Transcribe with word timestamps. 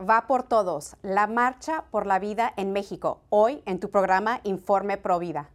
Va 0.00 0.26
por 0.26 0.42
todos, 0.42 0.96
la 1.02 1.28
marcha 1.28 1.84
por 1.92 2.04
la 2.04 2.18
vida 2.18 2.52
en 2.56 2.72
México, 2.72 3.20
hoy 3.30 3.62
en 3.64 3.78
tu 3.78 3.90
programa 3.90 4.40
Informe 4.42 4.96
Pro 4.96 5.20
Vida. 5.20 5.53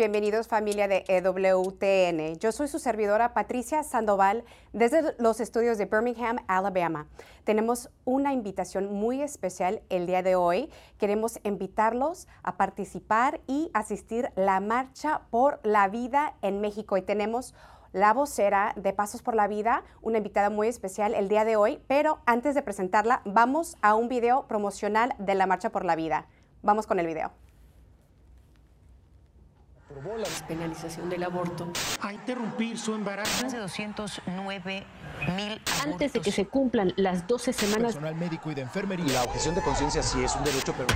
Bienvenidos 0.00 0.48
familia 0.48 0.88
de 0.88 1.04
EWTN. 1.08 2.38
Yo 2.38 2.52
soy 2.52 2.68
su 2.68 2.78
servidora 2.78 3.34
Patricia 3.34 3.82
Sandoval 3.82 4.44
desde 4.72 5.14
los 5.18 5.40
estudios 5.40 5.76
de 5.76 5.84
Birmingham, 5.84 6.38
Alabama. 6.48 7.06
Tenemos 7.44 7.90
una 8.06 8.32
invitación 8.32 8.94
muy 8.94 9.20
especial 9.20 9.82
el 9.90 10.06
día 10.06 10.22
de 10.22 10.36
hoy. 10.36 10.70
Queremos 10.96 11.38
invitarlos 11.42 12.28
a 12.42 12.56
participar 12.56 13.42
y 13.46 13.70
asistir 13.74 14.32
la 14.36 14.58
Marcha 14.60 15.20
por 15.28 15.60
la 15.64 15.86
Vida 15.88 16.34
en 16.40 16.62
México. 16.62 16.96
Y 16.96 17.02
tenemos 17.02 17.54
la 17.92 18.14
vocera 18.14 18.72
de 18.76 18.94
Pasos 18.94 19.20
por 19.20 19.34
la 19.34 19.48
Vida, 19.48 19.84
una 20.00 20.16
invitada 20.16 20.48
muy 20.48 20.68
especial 20.68 21.12
el 21.12 21.28
día 21.28 21.44
de 21.44 21.56
hoy. 21.56 21.78
Pero 21.88 22.20
antes 22.24 22.54
de 22.54 22.62
presentarla, 22.62 23.20
vamos 23.26 23.76
a 23.82 23.94
un 23.96 24.08
video 24.08 24.48
promocional 24.48 25.14
de 25.18 25.34
la 25.34 25.46
Marcha 25.46 25.68
por 25.68 25.84
la 25.84 25.94
Vida. 25.94 26.26
Vamos 26.62 26.86
con 26.86 26.98
el 27.00 27.06
video 27.06 27.49
aprobó 30.00 30.16
la 30.16 30.28
despenalización 30.28 31.10
del 31.10 31.22
aborto 31.22 31.68
a 32.00 32.12
interrumpir 32.12 32.78
su 32.78 32.94
embarazo. 32.94 33.42
Más 33.42 33.52
de 33.52 33.58
209 33.58 34.84
mil 35.36 35.60
Antes 35.84 36.14
de 36.14 36.20
que 36.20 36.32
se 36.32 36.46
cumplan 36.46 36.94
las 36.96 37.26
12 37.26 37.52
semanas. 37.52 37.94
Personal 37.94 38.14
médico 38.14 38.50
y 38.50 38.54
de 38.54 38.62
enfermería. 38.62 39.12
La 39.12 39.24
objeción 39.24 39.54
de 39.54 39.62
conciencia 39.62 40.02
sí 40.02 40.22
es 40.24 40.34
un 40.34 40.44
derecho, 40.44 40.74
pero... 40.76 40.88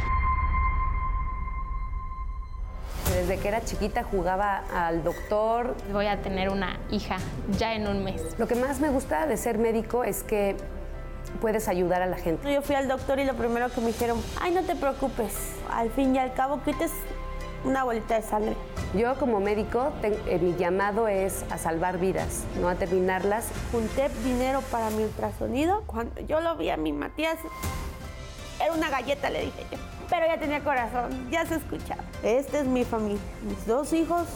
Desde 3.15 3.39
que 3.39 3.49
era 3.49 3.63
chiquita 3.63 4.05
jugaba 4.05 4.65
al 4.73 5.05
doctor. 5.05 5.77
Voy 5.93 6.07
a 6.07 6.23
tener 6.23 6.49
una 6.49 6.79
hija 6.91 7.17
ya 7.59 7.75
en 7.75 7.87
un 7.87 8.05
mes. 8.05 8.23
Lo 8.39 8.49
que 8.49 8.55
más 8.55 8.81
me 8.81 8.89
gusta 8.89 9.27
de 9.27 9.37
ser 9.37 9.59
médico 9.59 10.05
es 10.05 10.23
que 10.23 10.57
puedes 11.41 11.69
ayudar 11.69 12.01
a 12.01 12.07
la 12.07 12.17
gente. 12.17 12.53
Yo 12.53 12.63
fui 12.63 12.75
al 12.75 12.89
doctor 12.89 13.19
y 13.19 13.25
lo 13.25 13.35
primero 13.35 13.71
que 13.71 13.81
me 13.81 13.89
dijeron, 13.89 14.21
ay, 14.41 14.53
no 14.53 14.63
te 14.63 14.75
preocupes, 14.75 15.35
al 15.71 15.91
fin 15.91 16.15
y 16.15 16.19
al 16.19 16.33
cabo 16.33 16.63
quites 16.65 16.93
una 17.65 17.85
bolita 17.85 18.17
de 18.17 18.23
sangre. 18.23 18.57
Yo 18.95 19.15
como 19.17 19.41
médico, 19.41 19.93
eh, 20.03 20.39
mi 20.41 20.55
llamado 20.55 21.09
es 21.09 21.45
a 21.51 21.59
salvar 21.59 21.99
vidas, 21.99 22.45
no 22.61 22.69
a 22.69 22.75
terminarlas. 22.75 23.49
Junté 23.73 24.09
dinero 24.23 24.61
para 24.71 24.91
mi 24.91 25.05
ultrasonido. 25.05 25.83
Cuando 25.87 26.21
yo 26.23 26.41
lo 26.41 26.57
vi 26.57 26.71
a 26.71 26.77
mi 26.77 26.93
Matías, 26.93 27.39
era 28.63 28.73
una 28.73 28.91
galleta, 28.91 29.31
le 29.31 29.47
dije 29.47 29.67
yo. 29.71 29.79
Pero 30.09 30.27
ya 30.27 30.39
tenía 30.39 30.63
corazón, 30.63 31.31
ya 31.31 31.47
se 31.47 31.57
escuchaba. 31.57 32.05
Esta 32.23 32.61
es 32.61 32.67
mi 32.67 32.85
familia, 32.85 33.21
mis 33.49 33.67
dos 33.67 33.93
hijos 33.93 34.27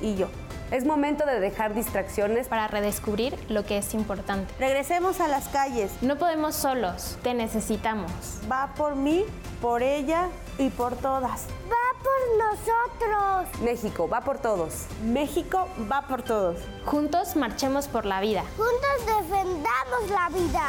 y 0.00 0.14
yo. 0.14 0.28
Es 0.70 0.86
momento 0.86 1.26
de 1.26 1.40
dejar 1.40 1.74
distracciones 1.74 2.46
para 2.46 2.68
redescubrir 2.68 3.36
lo 3.48 3.64
que 3.64 3.78
es 3.78 3.92
importante. 3.92 4.54
Regresemos 4.60 5.20
a 5.20 5.26
las 5.26 5.48
calles. 5.48 5.90
No 6.00 6.16
podemos 6.16 6.54
solos, 6.54 7.18
te 7.24 7.34
necesitamos. 7.34 8.12
Va 8.50 8.72
por 8.76 8.94
mí, 8.94 9.24
por 9.60 9.82
ella 9.82 10.28
y 10.58 10.70
por 10.70 10.94
todas. 10.94 11.48
Va 11.68 11.98
por 12.04 12.38
nosotros. 12.38 13.62
México, 13.62 14.08
va 14.08 14.20
por 14.20 14.38
todos. 14.38 14.86
México, 15.02 15.66
va 15.90 16.02
por 16.06 16.22
todos. 16.22 16.60
Juntos 16.86 17.34
marchemos 17.34 17.88
por 17.88 18.06
la 18.06 18.20
vida. 18.20 18.44
Juntos 18.56 19.06
defendamos 19.06 20.08
la 20.08 20.28
vida. 20.28 20.68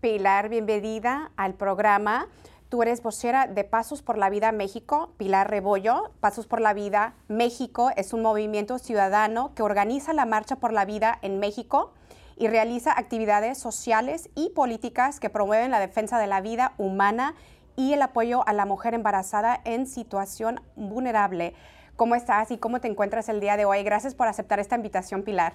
Pilar, 0.00 0.48
bienvenida 0.48 1.30
al 1.36 1.54
programa. 1.54 2.26
Tú 2.68 2.82
eres 2.82 3.00
vocera 3.00 3.46
de 3.46 3.62
Pasos 3.62 4.02
por 4.02 4.18
la 4.18 4.28
Vida 4.28 4.50
México, 4.50 5.12
Pilar 5.18 5.48
Rebollo. 5.48 6.10
Pasos 6.18 6.48
por 6.48 6.60
la 6.60 6.74
Vida 6.74 7.14
México 7.28 7.92
es 7.96 8.12
un 8.12 8.22
movimiento 8.22 8.80
ciudadano 8.80 9.54
que 9.54 9.62
organiza 9.62 10.12
la 10.12 10.26
Marcha 10.26 10.56
por 10.56 10.72
la 10.72 10.84
Vida 10.84 11.16
en 11.22 11.38
México 11.38 11.92
y 12.36 12.48
realiza 12.48 12.92
actividades 12.98 13.56
sociales 13.56 14.30
y 14.34 14.50
políticas 14.50 15.20
que 15.20 15.30
promueven 15.30 15.70
la 15.70 15.78
defensa 15.78 16.18
de 16.18 16.26
la 16.26 16.40
vida 16.40 16.72
humana 16.76 17.34
y 17.76 17.92
el 17.92 18.02
apoyo 18.02 18.46
a 18.48 18.52
la 18.52 18.66
mujer 18.66 18.94
embarazada 18.94 19.60
en 19.64 19.86
situación 19.86 20.60
vulnerable. 20.74 21.54
¿Cómo 21.94 22.16
estás 22.16 22.50
y 22.50 22.58
cómo 22.58 22.80
te 22.80 22.88
encuentras 22.88 23.28
el 23.28 23.38
día 23.38 23.56
de 23.56 23.64
hoy? 23.64 23.84
Gracias 23.84 24.16
por 24.16 24.26
aceptar 24.26 24.58
esta 24.58 24.74
invitación, 24.74 25.22
Pilar. 25.22 25.54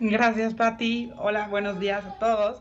Gracias, 0.00 0.54
Patti. 0.54 1.12
Hola, 1.16 1.46
buenos 1.46 1.78
días 1.78 2.04
a 2.04 2.18
todos. 2.18 2.60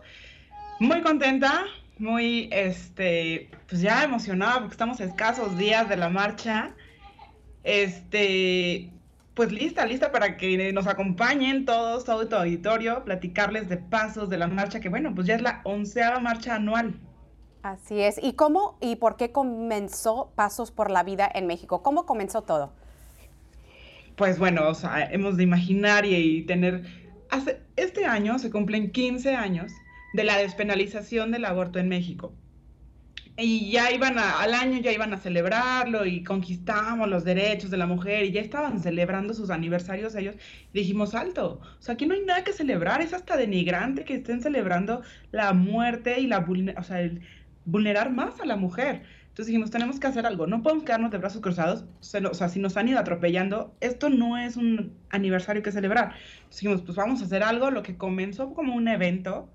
Muy 0.79 1.01
contenta, 1.01 1.66
muy, 2.00 2.50
este, 2.52 3.50
pues 3.68 3.81
ya 3.81 4.03
emocionada 4.03 4.59
porque 4.59 4.74
estamos 4.74 5.00
a 5.00 5.06
escasos 5.06 5.58
días 5.58 5.90
de 5.90 5.97
la 5.97 6.09
marcha. 6.09 6.75
Este, 7.63 8.91
pues 9.34 9.52
lista, 9.52 9.85
lista 9.85 10.12
para 10.12 10.38
que 10.38 10.72
nos 10.74 10.88
acompañen 10.88 11.66
todos, 11.66 12.06
todo 12.06 12.28
tu 12.28 12.36
auditorio, 12.36 13.03
platicarles 13.03 13.69
de 13.69 13.78
pasos 13.78 14.30
de 14.30 14.38
la 14.38 14.47
marcha, 14.47 14.80
que 14.80 14.90
bueno, 14.90 15.13
pues 15.13 15.28
ya 15.28 15.36
es 15.36 15.41
la 15.41 15.62
onceava 15.63 16.19
marcha 16.19 16.56
anual. 16.56 16.96
Así 17.63 18.00
es. 18.00 18.19
¿Y 18.22 18.34
cómo 18.34 18.78
y 18.80 18.96
por 18.96 19.18
qué 19.18 19.31
comenzó 19.31 20.31
Pasos 20.36 20.72
por 20.72 20.90
la 20.90 21.03
Vida 21.03 21.30
en 21.34 21.47
México? 21.47 21.84
¿Cómo 21.84 22.06
comenzó 22.06 22.44
todo? 22.44 22.72
Pues 24.16 24.40
bueno, 24.40 24.68
o 24.69 24.74
sea, 24.74 25.03
hemos 25.12 25.38
de 25.38 25.44
imaginar 25.44 26.06
y, 26.06 26.16
y 26.16 26.41
tener... 26.44 26.84
Hace, 27.30 27.62
este 27.75 28.06
año 28.06 28.40
se 28.40 28.50
cumplen 28.50 28.91
15 28.91 29.36
años 29.36 29.74
de 30.17 30.23
la 30.23 30.38
despenalización 30.38 31.31
del 31.31 31.45
aborto 31.45 31.78
en 31.79 31.88
México. 31.88 32.33
Y 33.39 33.69
ya 33.69 33.91
iban 33.91 34.17
a, 34.17 34.41
al 34.41 34.55
año, 34.55 34.79
ya 34.81 34.91
iban 34.91 35.13
a 35.13 35.17
celebrarlo 35.17 36.07
y 36.07 36.23
conquistamos 36.23 37.07
los 37.07 37.23
derechos 37.23 37.69
de 37.69 37.78
la 37.78 37.85
mujer 37.85 38.25
y 38.25 38.31
ya 38.31 38.41
estaban 38.41 38.79
celebrando 38.79 39.35
sus 39.35 39.51
aniversarios 39.51 40.16
ellos. 40.16 40.35
Y 40.73 40.79
dijimos, 40.79 41.13
alto, 41.13 41.61
o 41.61 41.81
sea, 41.81 41.94
aquí 41.94 42.07
no 42.07 42.16
hay 42.16 42.25
nada 42.25 42.44
que 42.44 42.51
celebrar, 42.51 43.00
es 43.01 43.13
hasta 43.13 43.38
denigrante 43.38 44.06
que 44.06 44.16
estén 44.16 44.41
celebrando 44.41 45.03
la 45.31 45.53
muerte 45.53 46.19
y 46.19 46.25
la, 46.25 46.39
o 46.77 46.83
sea, 46.83 47.01
el 47.01 47.22
vulnerar 47.66 48.11
más 48.11 48.39
a 48.39 48.45
la 48.45 48.56
mujer. 48.56 49.03
Entonces 49.27 49.51
dijimos, 49.51 49.69
tenemos 49.69 50.00
que 50.00 50.07
hacer 50.07 50.25
algo, 50.25 50.47
no 50.47 50.63
podemos 50.63 50.83
quedarnos 50.83 51.11
de 51.11 51.19
brazos 51.19 51.41
cruzados, 51.41 51.85
o 52.00 52.33
sea, 52.33 52.50
si 52.50 52.59
nos 52.59 52.75
han 52.75 52.88
ido 52.88 52.97
atropellando, 52.97 53.75
esto 53.81 54.09
no 54.09 54.35
es 54.35 54.57
un 54.57 54.97
aniversario 55.11 55.61
que 55.61 55.72
celebrar. 55.72 56.16
Entonces 56.38 56.61
dijimos, 56.61 56.81
pues 56.81 56.95
vamos 56.97 57.22
a 57.22 57.25
hacer 57.25 57.44
algo, 57.44 57.69
lo 57.69 57.83
que 57.83 57.97
comenzó 57.97 58.56
como 58.56 58.73
un 58.73 58.88
evento, 58.88 59.47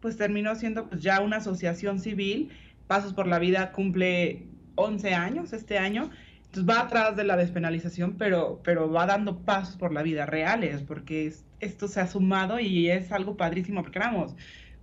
pues 0.00 0.16
terminó 0.16 0.54
siendo 0.54 0.88
pues 0.88 1.02
ya 1.02 1.20
una 1.20 1.36
asociación 1.36 2.00
civil. 2.00 2.50
Pasos 2.86 3.12
por 3.12 3.26
la 3.26 3.38
Vida 3.38 3.72
cumple 3.72 4.46
11 4.74 5.14
años 5.14 5.52
este 5.52 5.78
año. 5.78 6.10
Entonces 6.50 6.68
va 6.68 6.80
atrás 6.80 7.14
de 7.14 7.22
la 7.22 7.36
despenalización, 7.36 8.16
pero, 8.18 8.60
pero 8.64 8.90
va 8.90 9.06
dando 9.06 9.38
pasos 9.38 9.76
por 9.76 9.92
la 9.92 10.02
vida 10.02 10.26
reales, 10.26 10.82
porque 10.82 11.32
esto 11.60 11.86
se 11.86 12.00
ha 12.00 12.08
sumado 12.08 12.58
y 12.58 12.90
es 12.90 13.12
algo 13.12 13.36
padrísimo, 13.36 13.82
porque 13.82 14.00
éramos 14.00 14.34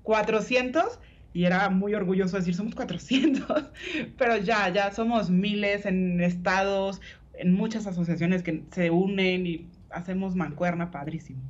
400 0.04 0.98
y 1.34 1.44
era 1.44 1.70
muy 1.70 1.94
orgulloso 1.94 2.38
decir, 2.38 2.56
somos 2.56 2.74
400, 2.74 3.72
pero 4.18 4.38
ya, 4.38 4.70
ya 4.70 4.94
somos 4.94 5.30
miles 5.30 5.86
en 5.86 6.22
estados, 6.22 7.02
en 7.34 7.54
muchas 7.54 7.86
asociaciones 7.86 8.44
que 8.44 8.64
se 8.72 8.90
unen 8.90 9.46
y 9.46 9.68
hacemos 9.90 10.36
mancuerna 10.36 10.90
padrísimo. 10.90 11.42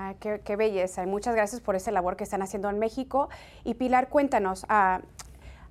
Ah, 0.00 0.14
qué, 0.20 0.54
belleza. 0.54 1.02
Y 1.02 1.08
muchas 1.08 1.34
gracias 1.34 1.60
por 1.60 1.74
esa 1.74 1.90
labor 1.90 2.16
que 2.16 2.22
están 2.22 2.40
haciendo 2.40 2.70
en 2.70 2.78
México. 2.78 3.28
Y 3.64 3.74
Pilar, 3.74 4.08
cuéntanos, 4.08 4.64
ah, 4.68 5.00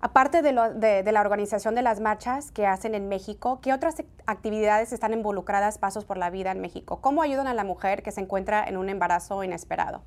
aparte 0.02 0.42
de, 0.42 0.52
la 0.52 1.22
organización 1.22 1.76
de 1.76 1.82
las 1.82 2.02
marchas 2.02 2.52
que 2.52 2.66
hacen 2.66 2.94
en 2.94 3.08
México, 3.08 3.62
¿qué 3.62 3.72
otras 3.72 4.04
actividades 4.26 4.92
están 4.92 5.14
involucradas 5.14 5.78
Pasos 5.78 6.04
por 6.04 6.18
la 6.18 6.30
Vida 6.30 6.52
en 6.52 6.60
México? 6.60 7.00
¿Cómo 7.00 7.22
ayudan 7.22 7.48
a 7.48 7.54
la 7.54 7.64
mujer 7.64 8.04
que 8.04 8.12
se 8.12 8.20
encuentra 8.20 8.68
en 8.68 8.76
un 8.76 8.90
embarazo 8.90 9.46
inesperado? 9.46 10.02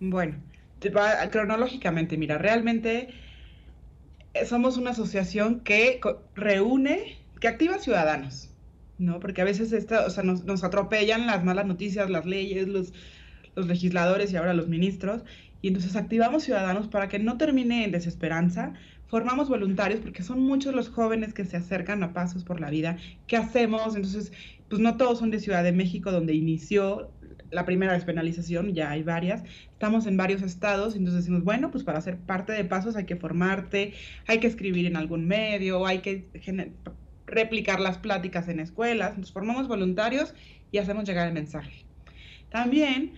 Bueno, 0.00 0.36
cronológicamente, 1.30 2.16
mira, 2.16 2.38
realmente 2.38 3.10
eh, 4.32 4.46
somos 4.46 4.78
una 4.78 4.92
asociación 4.92 5.60
que 5.60 6.00
reúne, 6.34 7.18
que 7.38 7.48
activa 7.48 7.76
ciudadanos. 7.76 8.49
¿No? 9.00 9.20
Porque 9.20 9.42
a 9.42 9.44
veces 9.44 9.72
esta, 9.72 10.06
o 10.06 10.10
sea, 10.10 10.22
nos, 10.22 10.44
nos, 10.44 10.64
atropellan 10.64 11.26
las 11.26 11.44
malas 11.44 11.66
noticias, 11.66 12.10
las 12.10 12.26
leyes, 12.26 12.68
los, 12.68 12.92
los 13.54 13.66
legisladores 13.66 14.32
y 14.32 14.36
ahora 14.36 14.54
los 14.54 14.68
ministros. 14.68 15.24
Y 15.62 15.68
entonces 15.68 15.96
activamos 15.96 16.44
ciudadanos 16.44 16.88
para 16.88 17.08
que 17.08 17.18
no 17.18 17.36
termine 17.36 17.84
en 17.84 17.92
desesperanza. 17.92 18.74
Formamos 19.06 19.48
voluntarios 19.48 20.00
porque 20.00 20.22
son 20.22 20.40
muchos 20.40 20.74
los 20.74 20.88
jóvenes 20.88 21.34
que 21.34 21.44
se 21.44 21.56
acercan 21.56 22.02
a 22.02 22.12
pasos 22.12 22.44
por 22.44 22.60
la 22.60 22.70
vida. 22.70 22.96
¿Qué 23.26 23.36
hacemos? 23.36 23.96
Entonces, 23.96 24.32
pues 24.68 24.80
no 24.80 24.96
todos 24.96 25.18
son 25.18 25.30
de 25.30 25.40
Ciudad 25.40 25.64
de 25.64 25.72
México, 25.72 26.12
donde 26.12 26.34
inició 26.34 27.10
la 27.50 27.64
primera 27.64 27.92
despenalización, 27.92 28.74
ya 28.74 28.90
hay 28.90 29.02
varias, 29.02 29.42
estamos 29.72 30.06
en 30.06 30.16
varios 30.16 30.42
estados, 30.42 30.94
entonces 30.94 31.22
decimos, 31.22 31.42
bueno, 31.42 31.70
pues 31.70 31.84
para 31.84 32.00
ser 32.00 32.18
parte 32.18 32.52
de 32.52 32.64
pasos 32.64 32.96
hay 32.96 33.06
que 33.06 33.16
formarte, 33.16 33.94
hay 34.26 34.38
que 34.38 34.46
escribir 34.46 34.86
en 34.86 34.96
algún 34.96 35.26
medio, 35.26 35.86
hay 35.86 35.98
que 35.98 36.28
replicar 37.30 37.80
las 37.80 37.98
pláticas 37.98 38.48
en 38.48 38.60
escuelas, 38.60 39.16
nos 39.16 39.32
formamos 39.32 39.68
voluntarios 39.68 40.34
y 40.72 40.78
hacemos 40.78 41.04
llegar 41.04 41.28
el 41.28 41.34
mensaje. 41.34 41.84
También, 42.50 43.12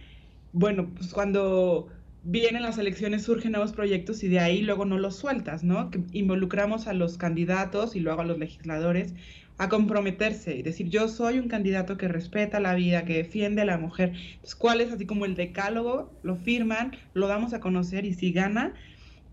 bueno, 0.52 0.90
pues 0.94 1.12
cuando 1.12 1.88
vienen 2.24 2.62
las 2.62 2.78
elecciones 2.78 3.24
surgen 3.24 3.52
nuevos 3.52 3.72
proyectos 3.72 4.22
y 4.22 4.28
de 4.28 4.38
ahí 4.38 4.62
luego 4.62 4.84
no 4.84 4.98
los 4.98 5.16
sueltas, 5.16 5.64
¿no? 5.64 5.90
Que 5.90 6.02
involucramos 6.12 6.86
a 6.86 6.92
los 6.92 7.18
candidatos 7.18 7.96
y 7.96 8.00
luego 8.00 8.20
a 8.20 8.24
los 8.24 8.38
legisladores 8.38 9.14
a 9.58 9.68
comprometerse 9.68 10.56
y 10.56 10.62
decir, 10.62 10.88
yo 10.88 11.08
soy 11.08 11.38
un 11.38 11.48
candidato 11.48 11.96
que 11.96 12.08
respeta 12.08 12.60
la 12.60 12.74
vida, 12.74 13.04
que 13.04 13.14
defiende 13.14 13.62
a 13.62 13.64
la 13.64 13.78
mujer. 13.78 14.12
Entonces, 14.14 14.54
¿cuál 14.54 14.80
es 14.80 14.92
así 14.92 15.06
como 15.06 15.24
el 15.24 15.34
decálogo? 15.34 16.12
Lo 16.22 16.36
firman, 16.36 16.96
lo 17.14 17.28
damos 17.28 17.52
a 17.52 17.60
conocer 17.60 18.04
y 18.04 18.14
si 18.14 18.32
gana, 18.32 18.74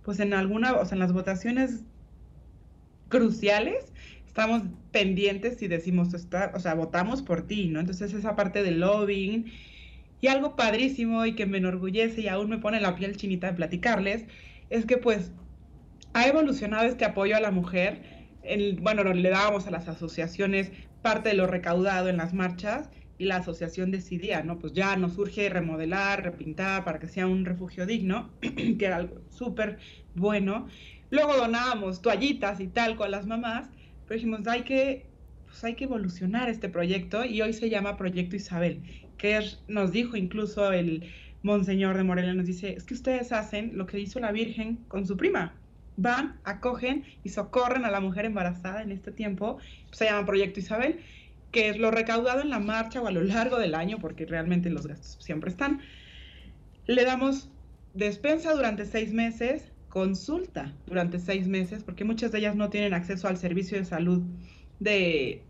pues 0.03 0.19
en 0.19 0.33
alguna, 0.33 0.73
o 0.73 0.85
sea, 0.85 0.95
en 0.95 0.99
las 0.99 1.13
votaciones 1.13 1.83
cruciales, 3.07 3.91
estamos 4.39 4.61
pendientes 4.91 5.61
y 5.61 5.67
decimos, 5.67 6.13
está, 6.13 6.53
o 6.55 6.59
sea, 6.61 6.73
votamos 6.73 7.21
por 7.21 7.45
ti, 7.45 7.67
¿no? 7.67 7.81
Entonces 7.81 8.13
esa 8.13 8.37
parte 8.37 8.63
del 8.63 8.79
lobbying 8.79 9.51
y 10.21 10.27
algo 10.27 10.55
padrísimo 10.55 11.25
y 11.25 11.35
que 11.35 11.45
me 11.45 11.57
enorgullece 11.57 12.21
y 12.21 12.29
aún 12.29 12.49
me 12.49 12.57
pone 12.57 12.79
la 12.79 12.95
piel 12.95 13.17
chinita 13.17 13.47
de 13.47 13.53
platicarles, 13.53 14.27
es 14.69 14.85
que 14.85 14.95
pues 14.95 15.33
ha 16.13 16.25
evolucionado 16.25 16.85
este 16.87 17.03
apoyo 17.03 17.35
a 17.35 17.41
la 17.41 17.51
mujer. 17.51 18.01
El, 18.41 18.79
bueno, 18.79 19.03
le 19.03 19.29
dábamos 19.29 19.67
a 19.67 19.71
las 19.71 19.89
asociaciones 19.89 20.71
parte 21.01 21.29
de 21.29 21.35
lo 21.35 21.45
recaudado 21.45 22.07
en 22.07 22.15
las 22.15 22.33
marchas 22.33 22.89
y 23.17 23.25
la 23.25 23.37
asociación 23.37 23.91
decidía, 23.91 24.41
¿no? 24.41 24.57
Pues 24.57 24.71
ya 24.71 24.95
nos 24.95 25.17
urge 25.17 25.49
remodelar, 25.49 26.23
repintar 26.23 26.85
para 26.85 26.99
que 26.99 27.09
sea 27.09 27.27
un 27.27 27.43
refugio 27.43 27.85
digno, 27.85 28.29
que 28.39 28.85
era 28.85 28.95
algo 28.95 29.19
súper 29.31 29.79
bueno. 30.15 30.67
Luego 31.09 31.35
donábamos 31.35 32.01
toallitas 32.01 32.61
y 32.61 32.67
tal 32.67 32.95
con 32.95 33.11
las 33.11 33.27
mamás, 33.27 33.69
pero 34.09 34.17
dijimos, 34.17 34.47
hay 34.47 34.63
que, 34.63 35.05
pues 35.45 35.63
hay 35.63 35.75
que 35.75 35.83
evolucionar 35.83 36.49
este 36.49 36.67
proyecto 36.67 37.23
y 37.25 37.43
hoy 37.43 37.53
se 37.53 37.69
llama 37.69 37.95
Proyecto 37.95 38.35
Isabel, 38.35 38.81
que 39.19 39.39
nos 39.67 39.91
dijo 39.91 40.17
incluso 40.17 40.73
el 40.73 41.07
Monseñor 41.43 41.95
de 41.95 42.03
Morelia, 42.03 42.33
nos 42.33 42.47
dice, 42.47 42.73
es 42.73 42.85
que 42.85 42.95
ustedes 42.95 43.31
hacen 43.31 43.77
lo 43.77 43.85
que 43.85 43.99
hizo 43.99 44.19
la 44.19 44.31
Virgen 44.31 44.77
con 44.87 45.05
su 45.05 45.15
prima. 45.15 45.53
Van, 45.95 46.39
acogen 46.43 47.03
y 47.23 47.29
socorren 47.29 47.85
a 47.85 47.91
la 47.91 47.99
mujer 47.99 48.25
embarazada 48.25 48.81
en 48.81 48.91
este 48.91 49.11
tiempo. 49.11 49.59
Se 49.91 50.05
llama 50.05 50.25
Proyecto 50.25 50.59
Isabel, 50.59 51.01
que 51.51 51.69
es 51.69 51.77
lo 51.77 51.91
recaudado 51.91 52.41
en 52.41 52.49
la 52.49 52.59
marcha 52.59 53.01
o 53.01 53.05
a 53.05 53.11
lo 53.11 53.21
largo 53.21 53.59
del 53.59 53.75
año, 53.75 53.99
porque 53.99 54.25
realmente 54.25 54.71
los 54.71 54.87
gastos 54.87 55.23
siempre 55.23 55.51
están. 55.51 55.81
Le 56.87 57.05
damos 57.05 57.51
despensa 57.93 58.55
durante 58.55 58.87
seis 58.87 59.13
meses, 59.13 59.71
consulta 59.89 60.73
durante 60.87 61.19
seis 61.19 61.47
meses, 61.47 61.83
porque 61.83 62.03
muchas 62.05 62.31
de 62.31 62.39
ellas 62.39 62.55
no 62.55 62.69
tienen 62.69 62.93
acceso 62.93 63.27
al 63.27 63.37
servicio 63.37 63.77
de 63.77 63.85
salud 63.85 64.23
de 64.79 65.43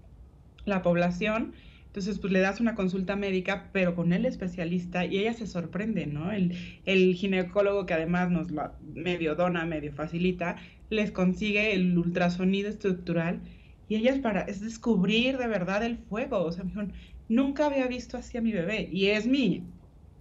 la 0.65 0.81
población 0.81 1.53
entonces, 1.89 2.19
pues 2.19 2.31
le 2.31 2.39
das 2.39 2.59
una 2.61 2.75
consulta 2.75 3.15
médica, 3.15 3.69
pero 3.73 3.95
con 3.95 4.13
el 4.13 4.25
especialista 4.25 5.05
y 5.05 5.17
ella 5.17 5.33
se 5.33 5.47
sorprende, 5.47 6.05
¿no? 6.05 6.31
El, 6.31 6.55
el 6.85 7.15
ginecólogo 7.15 7.87
que 7.87 7.95
además 7.95 8.29
nos 8.29 8.51
lo 8.51 8.71
medio 8.93 9.33
dona, 9.33 9.65
medio 9.65 9.91
facilita, 9.91 10.57
les 10.91 11.11
consigue 11.11 11.73
el 11.73 11.97
ultrasonido 11.97 12.69
estructural 12.69 13.41
y 13.87 13.95
ellas 13.95 14.19
para, 14.19 14.41
es 14.41 14.61
descubrir 14.61 15.37
de 15.37 15.47
verdad 15.47 15.83
el 15.83 15.97
fuego. 15.97 16.43
O 16.43 16.51
sea, 16.51 16.63
me 16.63 16.69
dijeron, 16.69 16.93
nunca 17.27 17.65
había 17.65 17.87
visto 17.87 18.17
así 18.17 18.37
a 18.37 18.41
mi 18.41 18.51
bebé 18.51 18.87
y 18.91 19.07
es 19.07 19.25
mi, 19.25 19.63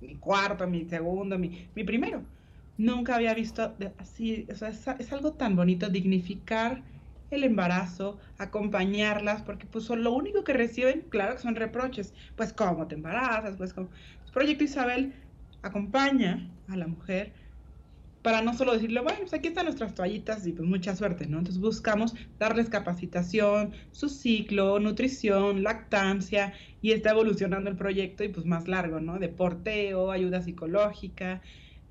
mi 0.00 0.14
cuarto, 0.16 0.66
mi 0.66 0.86
segundo, 0.86 1.38
mi, 1.38 1.68
mi 1.74 1.84
primero. 1.84 2.24
Nunca 2.78 3.16
había 3.16 3.34
visto 3.34 3.76
así, 3.98 4.46
o 4.50 4.54
sea, 4.54 4.70
es, 4.70 4.86
es 4.98 5.12
algo 5.12 5.34
tan 5.34 5.54
bonito 5.56 5.90
dignificar 5.90 6.82
el 7.30 7.44
embarazo, 7.44 8.18
acompañarlas, 8.38 9.42
porque 9.42 9.66
pues 9.66 9.84
son 9.84 10.02
lo 10.02 10.12
único 10.12 10.44
que 10.44 10.54
reciben, 10.54 11.04
claro 11.10 11.34
que 11.36 11.42
son 11.42 11.56
reproches, 11.56 12.14
pues 12.36 12.52
cómo 12.54 12.86
te 12.86 12.94
embarazas, 12.94 13.56
pues 13.56 13.74
como... 13.74 13.88
Pues, 13.88 14.32
Proyecto 14.32 14.64
Isabel 14.64 15.14
acompaña 15.62 16.48
a 16.68 16.76
la 16.76 16.86
mujer 16.86 17.32
para 18.22 18.42
no 18.42 18.54
solo 18.54 18.74
decirle, 18.74 19.00
bueno, 19.00 19.20
pues 19.20 19.32
aquí 19.32 19.48
están 19.48 19.64
nuestras 19.66 19.94
toallitas 19.94 20.46
y 20.46 20.52
pues 20.52 20.68
mucha 20.68 20.94
suerte, 20.94 21.26
¿no? 21.26 21.38
Entonces 21.38 21.60
buscamos 21.62 22.14
darles 22.38 22.68
capacitación, 22.68 23.74
su 23.90 24.08
ciclo, 24.08 24.78
nutrición, 24.80 25.62
lactancia 25.62 26.52
y 26.80 26.92
está 26.92 27.10
evolucionando 27.10 27.70
el 27.70 27.76
proyecto 27.76 28.24
y 28.24 28.28
pues 28.28 28.44
más 28.44 28.68
largo, 28.68 29.00
¿no? 29.00 29.18
De 29.18 29.28
porteo, 29.28 30.10
ayuda 30.10 30.42
psicológica, 30.42 31.42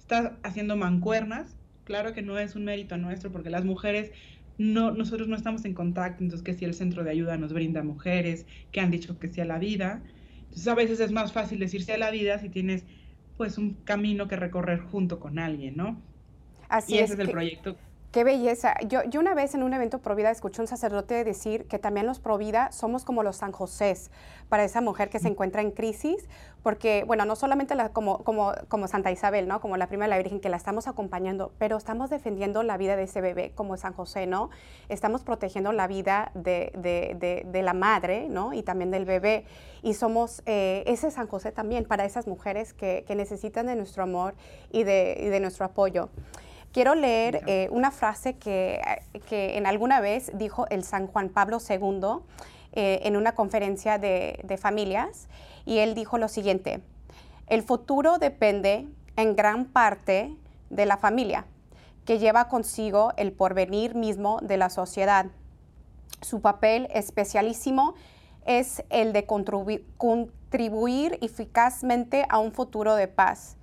está 0.07 0.37
haciendo 0.43 0.77
mancuernas, 0.77 1.57
claro 1.83 2.13
que 2.13 2.21
no 2.21 2.39
es 2.39 2.55
un 2.55 2.63
mérito 2.63 2.97
nuestro 2.97 3.31
porque 3.31 3.49
las 3.49 3.65
mujeres 3.65 4.11
no, 4.57 4.91
nosotros 4.91 5.27
no 5.27 5.35
estamos 5.35 5.65
en 5.65 5.73
contacto, 5.73 6.23
entonces 6.23 6.43
que 6.43 6.53
si 6.53 6.65
el 6.65 6.73
centro 6.73 7.03
de 7.03 7.11
ayuda 7.11 7.37
nos 7.37 7.53
brinda 7.53 7.83
mujeres 7.83 8.45
que 8.71 8.79
han 8.79 8.89
dicho 8.89 9.19
que 9.19 9.27
sí 9.27 9.41
a 9.41 9.45
la 9.45 9.59
vida. 9.59 10.01
Entonces 10.43 10.67
a 10.67 10.75
veces 10.75 10.99
es 11.01 11.11
más 11.11 11.33
fácil 11.33 11.59
decirse 11.59 11.93
a 11.93 11.97
la 11.97 12.09
vida 12.09 12.39
si 12.39 12.49
tienes 12.49 12.85
pues 13.35 13.57
un 13.57 13.73
camino 13.83 14.27
que 14.27 14.37
recorrer 14.37 14.79
junto 14.79 15.19
con 15.19 15.37
alguien, 15.37 15.75
¿no? 15.75 16.01
Así 16.69 16.95
y 16.95 16.97
es, 16.99 17.11
ese 17.11 17.13
es 17.13 17.19
el 17.19 17.29
proyecto 17.29 17.77
Qué 18.17 18.23
belleza. 18.23 18.73
Yo, 18.87 19.03
yo 19.03 19.19
una 19.19 19.35
vez 19.35 19.53
en 19.53 19.61
un 19.61 19.75
evento 19.75 19.99
Provida 19.99 20.31
escuché 20.31 20.59
un 20.59 20.67
sacerdote 20.67 21.23
decir 21.23 21.67
que 21.67 21.77
también 21.77 22.07
los 22.07 22.17
Provida 22.17 22.71
somos 22.71 23.05
como 23.05 23.21
los 23.21 23.35
San 23.35 23.51
Josés 23.51 24.09
para 24.49 24.63
esa 24.63 24.81
mujer 24.81 25.11
que 25.11 25.19
se 25.19 25.27
encuentra 25.27 25.61
en 25.61 25.69
crisis, 25.69 26.27
porque, 26.63 27.03
bueno, 27.05 27.25
no 27.25 27.35
solamente 27.35 27.75
la, 27.75 27.89
como, 27.89 28.23
como, 28.23 28.53
como 28.69 28.87
Santa 28.87 29.11
Isabel, 29.11 29.47
¿no? 29.47 29.61
Como 29.61 29.77
la 29.77 29.85
prima 29.85 30.05
de 30.05 30.09
la 30.09 30.17
Virgen, 30.17 30.39
que 30.39 30.49
la 30.49 30.57
estamos 30.57 30.87
acompañando, 30.87 31.51
pero 31.59 31.77
estamos 31.77 32.09
defendiendo 32.09 32.63
la 32.63 32.75
vida 32.77 32.95
de 32.95 33.03
ese 33.03 33.21
bebé 33.21 33.51
como 33.53 33.77
San 33.77 33.93
José, 33.93 34.25
¿no? 34.25 34.49
Estamos 34.89 35.21
protegiendo 35.21 35.71
la 35.71 35.85
vida 35.85 36.31
de, 36.33 36.71
de, 36.75 37.45
de, 37.45 37.61
la 37.61 37.73
madre, 37.73 38.29
¿no? 38.29 38.51
Y 38.51 38.63
también 38.63 38.89
del 38.89 39.05
bebé. 39.05 39.45
Y 39.83 39.93
somos 39.93 40.41
eh, 40.47 40.83
ese 40.87 41.11
San 41.11 41.27
José 41.27 41.51
también 41.51 41.85
para 41.85 42.03
esas 42.03 42.25
mujeres 42.25 42.73
que, 42.73 43.03
que 43.05 43.13
necesitan 43.13 43.67
de 43.67 43.75
nuestro 43.75 44.01
amor 44.01 44.33
y 44.71 44.85
de, 44.85 45.17
y 45.19 45.27
de 45.27 45.39
nuestro 45.39 45.65
apoyo. 45.65 46.09
Quiero 46.77 46.93
leer 46.93 47.41
eh, 47.47 47.69
una 47.71 47.89
frase 47.89 48.37
que, 48.37 48.79
que, 49.27 49.57
en 49.57 49.65
alguna 49.65 49.99
vez 49.99 50.29
dijo 50.35 50.67
el 50.69 50.83
San 50.83 51.07
Juan 51.07 51.29
Pablo 51.29 51.57
II 51.67 52.19
eh, 52.73 52.99
en 53.01 53.17
una 53.17 53.31
conferencia 53.31 53.97
de, 53.97 54.39
de 54.43 54.57
familias 54.57 55.27
y 55.65 55.79
él 55.79 55.95
dijo 55.95 56.19
lo 56.19 56.27
siguiente, 56.27 56.81
el 57.47 57.63
futuro 57.63 58.19
depende 58.19 58.87
en 59.15 59.35
gran 59.35 59.65
parte 59.65 60.35
de 60.69 60.85
la 60.85 60.97
familia, 60.97 61.47
que 62.05 62.19
lleva 62.19 62.47
consigo 62.47 63.11
el 63.17 63.31
porvenir 63.31 63.95
mismo 63.95 64.37
de 64.43 64.57
la 64.57 64.69
sociedad. 64.69 65.25
Su 66.21 66.41
papel 66.41 66.89
especialísimo 66.93 67.95
es 68.45 68.83
el 68.91 69.13
de 69.13 69.25
contribuir 69.25 71.17
eficazmente 71.23 72.27
a 72.29 72.37
un 72.37 72.51
futuro 72.51 72.93
de 72.93 73.07
paz 73.07 73.56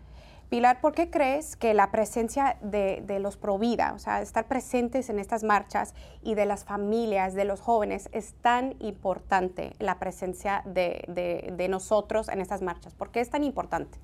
Pilar, 0.54 0.80
¿por 0.80 0.94
qué 0.94 1.10
crees 1.10 1.56
que 1.56 1.74
la 1.74 1.90
presencia 1.90 2.58
de, 2.62 3.02
los 3.18 3.36
Provida, 3.36 3.92
o 3.92 3.98
sea, 3.98 4.22
estar 4.22 4.46
presentes 4.46 5.10
en 5.10 5.18
estas 5.18 5.42
marchas 5.42 5.94
y 6.22 6.36
de 6.36 6.46
las 6.46 6.64
familias, 6.64 7.34
de 7.34 7.44
los 7.44 7.60
jóvenes, 7.60 8.08
es 8.12 8.34
tan 8.34 8.76
importante 8.78 9.72
la 9.80 9.98
presencia 9.98 10.62
de, 10.64 11.66
nosotros 11.68 12.28
en 12.28 12.40
estas 12.40 12.62
marchas? 12.62 12.94
¿Por 12.94 13.10
qué 13.10 13.18
es 13.18 13.30
tan 13.30 13.42
importante? 13.42 13.98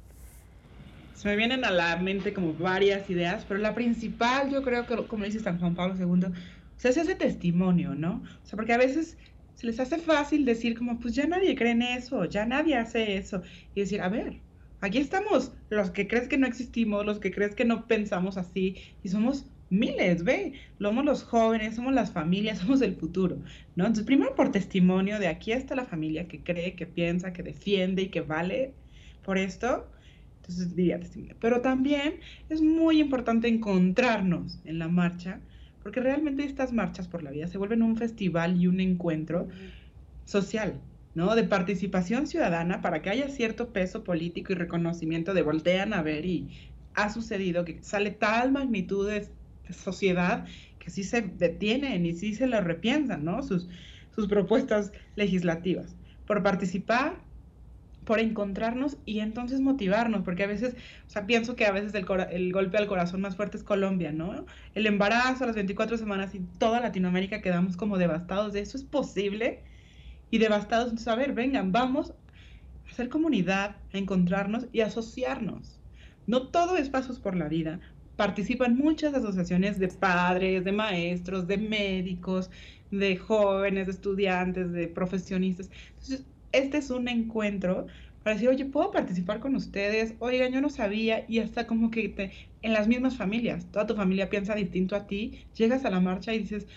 Se 1.15 1.29
me 1.29 1.37
vienen 1.37 1.65
a 1.65 1.71
la 1.71 1.95
mente 1.99 2.35
como 2.35 2.53
varias 2.55 3.09
ideas, 3.09 3.45
pero 3.47 3.61
la 3.61 3.77
principal 3.77 4.51
yo 4.51 4.65
creo 4.65 4.87
que, 4.87 5.07
como 5.07 5.27
dice 5.27 5.39
San 5.39 5.61
Juan 5.61 5.77
Pablo 5.77 5.95
II, 5.97 6.33
o 6.33 6.81
sea, 6.81 6.91
es 6.91 6.97
ese 6.97 7.15
testimonio, 7.15 7.95
¿no? 7.95 8.25
O 8.43 8.47
sea, 8.47 8.57
porque 8.57 8.73
a 8.73 8.79
veces 8.79 9.17
se 9.55 9.69
les 9.69 9.79
hace 9.79 9.99
fácil 9.99 10.45
decir 10.45 10.77
como, 10.77 10.99
pues 10.99 11.15
ya 11.15 11.29
nadie 11.29 11.55
cree 11.55 11.71
en 11.71 11.83
eso, 11.83 12.25
ya 12.25 12.45
nadie 12.45 12.77
hace 12.77 13.19
eso, 13.19 13.41
y 13.77 13.83
decir, 13.83 14.03
a 14.03 14.09
ver, 14.09 14.41
aquí 14.81 14.99
estamos, 14.99 15.53
los 15.69 15.91
que 15.91 16.09
crees 16.09 16.29
que 16.29 16.39
no 16.39 16.47
existimos, 16.47 17.05
los 17.05 17.19
que 17.19 17.33
crees 17.33 17.55
que 17.55 17.65
no 17.65 17.87
pensamos 17.87 18.37
así, 18.37 18.77
y 19.03 19.09
somos 19.09 19.47
miles, 19.71 20.25
ve, 20.25 20.55
somos 20.81 21.05
los 21.05 21.23
jóvenes, 21.23 21.77
somos 21.77 21.95
las 21.95 22.11
familias, 22.13 22.59
somos 22.61 22.83
el 22.83 22.97
futuro, 22.97 23.37
¿no? 23.77 23.87
Entonces, 23.87 24.05
primero 24.05 24.35
por 24.35 24.53
testimonio 24.53 25.19
de 25.19 25.29
aquí 25.29 25.53
está 25.53 25.75
la 25.75 25.85
familia 25.85 26.29
que 26.29 26.41
cree, 26.41 26.75
que 26.75 26.87
piensa, 26.87 27.33
que 27.33 27.43
defiende 27.43 28.03
y 28.03 28.09
que 28.09 28.21
vale 28.21 28.75
por 29.25 29.39
esto, 29.39 29.87
entonces 30.37 30.75
diría 30.75 30.99
testimonio. 30.99 31.37
Pero 31.41 31.61
también 31.61 32.17
es 32.49 32.61
muy 32.61 33.01
importante 33.01 33.49
encontrarnos 33.49 34.59
en 34.65 34.79
la 34.79 34.89
marcha, 34.89 35.41
porque 35.83 36.01
realmente 36.01 36.45
estas 36.45 36.73
marchas 36.73 37.09
por 37.09 37.23
la 37.23 37.31
vida 37.31 37.47
se 37.47 37.57
vuelven 37.57 37.83
un 37.83 37.97
festival 37.97 38.61
y 38.61 38.67
un 38.67 38.81
encuentro 38.81 39.49
social, 40.25 40.81
¿no? 41.15 41.35
De 41.35 41.45
participación 41.45 42.27
ciudadana 42.27 42.81
para 42.81 43.03
que 43.03 43.11
haya 43.11 43.29
cierto 43.29 43.73
peso 43.73 44.05
político 44.05 44.53
y 44.53 44.57
reconocimiento 44.57 45.35
de 45.35 45.43
voltean 45.43 45.93
a 45.93 46.03
ver 46.03 46.25
y 46.25 46.71
ha 46.95 47.11
sucedido 47.11 47.65
que 47.65 47.83
sale 47.83 48.11
tal 48.11 48.53
magnitud 48.53 49.09
de, 49.09 49.29
sociedad 49.71 50.47
que 50.81 50.91
sí 50.91 51.05
se 51.05 51.23
detienen 51.23 52.05
y 52.05 52.15
sí 52.15 52.35
se 52.35 52.49
le 52.49 52.61
repiensan, 52.61 53.25
¿no? 53.25 53.43
Sus, 53.45 53.69
sus 54.13 54.27
propuestas 54.27 54.91
legislativas. 55.15 55.95
Por 56.27 56.43
participar, 56.43 57.21
por 58.05 58.19
encontrarnos 58.19 58.97
y 59.05 59.21
entonces 59.21 59.61
motivarnos, 59.61 60.23
porque 60.23 60.43
a 60.43 60.49
veces, 60.49 60.75
o 61.07 61.11
sea, 61.11 61.27
pienso 61.27 61.55
que 61.55 61.67
a 61.67 61.71
veces 61.71 61.95
el, 61.95 62.05
el, 62.33 62.53
golpe 62.53 62.79
al 62.79 62.89
corazón 62.89 63.21
más 63.21 63.37
fuerte 63.37 63.59
es 63.59 63.63
Colombia, 63.63 64.11
¿no? 64.11 64.45
El 64.75 64.87
embarazo 64.87 65.45
a 65.45 65.47
las 65.47 65.55
24 65.55 65.97
semanas 65.97 66.35
y 66.35 66.41
toda 66.59 66.81
Latinoamérica 66.81 67.41
quedamos 67.41 67.77
como 67.77 67.99
devastados 67.99 68.53
de 68.53 68.61
eso, 68.61 68.77
¿es 68.77 68.83
posible? 68.83 69.63
Y 70.31 70.39
devastados, 70.39 70.87
entonces, 70.87 71.09
a 71.09 71.17
ver, 71.17 71.33
vengan, 71.33 71.73
vamos 71.73 72.11
a 72.87 72.91
hacer 72.91 73.09
comunidad, 73.09 73.77
a 73.93 73.99
encontrarnos 73.99 74.67
y 74.73 74.81
asociarnos. 74.81 75.81
No 76.27 76.49
todo 76.49 76.77
es 76.77 76.89
pasos 76.89 77.19
por 77.19 77.37
la 77.37 77.49
vida. 77.49 77.81
Participan 78.17 78.77
muchas 78.77 79.15
asociaciones 79.15 79.79
de 79.79 79.89
padres, 79.89 80.65
de 80.65 80.73
maestros, 80.73 81.47
de 81.47 81.59
médicos, 81.59 82.51
de 82.91 83.17
jóvenes, 83.17 83.87
de 83.87 83.93
estudiantes, 83.93 84.73
de 84.73 84.89
profesionistas. 84.89 85.71
Entonces, 85.91 86.27
este 86.53 86.79
es 86.79 86.91
un 86.91 87.09
encuentro 87.09 87.87
para 88.23 88.35
decir, 88.35 88.49
oye, 88.51 88.67
¿puedo 88.67 88.91
participar 88.91 89.41
con 89.41 89.57
ustedes? 89.57 90.15
Oigan, 90.19 90.53
yo 90.53 90.61
no 90.61 90.69
sabía, 90.69 91.25
y 91.29 91.39
hasta 91.39 91.67
como 91.67 91.91
que 91.91 92.33
en 92.63 92.73
las 92.73 92.87
mismas 92.89 93.17
familias, 93.17 93.71
toda 93.71 93.87
tu 93.87 93.95
familia 93.97 94.29
piensa 94.31 94.55
distinto 94.55 94.95
a 94.97 95.07
ti, 95.07 95.47
llegas 95.55 95.85
a 95.85 95.91
la 95.91 96.01
marcha 96.01 96.35
y 96.35 96.41
dices, 96.41 96.69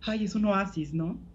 ay, 0.00 0.24
es 0.24 0.34
un 0.34 0.46
oasis, 0.46 0.94
¿no? 0.94 1.29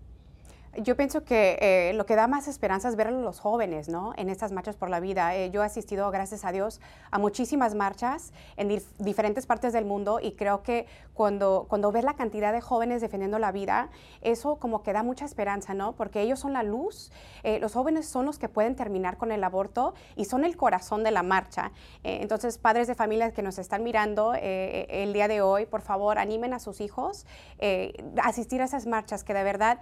Yo 0.77 0.97
pienso 0.97 1.23
que 1.23 1.57
eh, 1.61 1.93
lo 1.93 2.05
que 2.05 2.15
da 2.15 2.27
más 2.27 2.49
esperanza 2.49 2.89
es 2.89 2.97
ver 2.97 3.07
a 3.07 3.11
los 3.11 3.39
jóvenes, 3.39 3.87
¿no? 3.87 4.13
En 4.17 4.29
estas 4.29 4.51
marchas 4.51 4.75
por 4.75 4.89
la 4.89 4.99
vida. 4.99 5.33
Eh, 5.35 5.49
yo 5.49 5.63
he 5.63 5.65
asistido, 5.65 6.11
gracias 6.11 6.43
a 6.43 6.51
Dios, 6.51 6.81
a 7.11 7.17
muchísimas 7.17 7.75
marchas 7.75 8.33
en 8.57 8.81
diferentes 8.99 9.45
partes 9.45 9.71
del 9.71 9.85
mundo 9.85 10.19
y 10.21 10.33
creo 10.33 10.63
que 10.63 10.85
cuando, 11.13 11.65
cuando 11.69 11.93
ves 11.93 12.03
la 12.03 12.15
cantidad 12.15 12.51
de 12.51 12.59
jóvenes 12.59 12.99
defendiendo 12.99 13.39
la 13.39 13.53
vida, 13.53 13.89
eso 14.21 14.57
como 14.57 14.83
que 14.83 14.91
da 14.91 15.01
mucha 15.01 15.23
esperanza, 15.23 15.73
¿no? 15.73 15.93
Porque 15.93 16.21
ellos 16.21 16.39
son 16.39 16.51
la 16.51 16.63
luz, 16.63 17.09
eh, 17.43 17.59
los 17.59 17.73
jóvenes 17.73 18.05
son 18.05 18.25
los 18.25 18.37
que 18.37 18.49
pueden 18.49 18.75
terminar 18.75 19.15
con 19.15 19.31
el 19.31 19.43
aborto 19.45 19.93
y 20.17 20.25
son 20.25 20.43
el 20.43 20.57
corazón 20.57 21.03
de 21.03 21.11
la 21.11 21.23
marcha. 21.23 21.71
entonces, 22.03 22.57
padres 22.57 22.87
de 22.87 22.95
familias 22.95 23.31
que 23.31 23.41
nos 23.41 23.57
están 23.59 23.83
mirando 23.83 24.33
el 24.33 25.13
día 25.13 25.27
de 25.27 25.41
hoy, 25.41 25.65
por 25.65 25.81
favor, 25.81 26.17
animen 26.17 26.53
a 26.53 26.59
sus 26.59 26.81
hijos 26.81 27.25
a 27.61 28.27
asistir 28.27 28.61
a 28.61 28.65
esas 28.65 28.85
marchas 28.85 29.23
que 29.23 29.33
de 29.33 29.43
verdad 29.43 29.79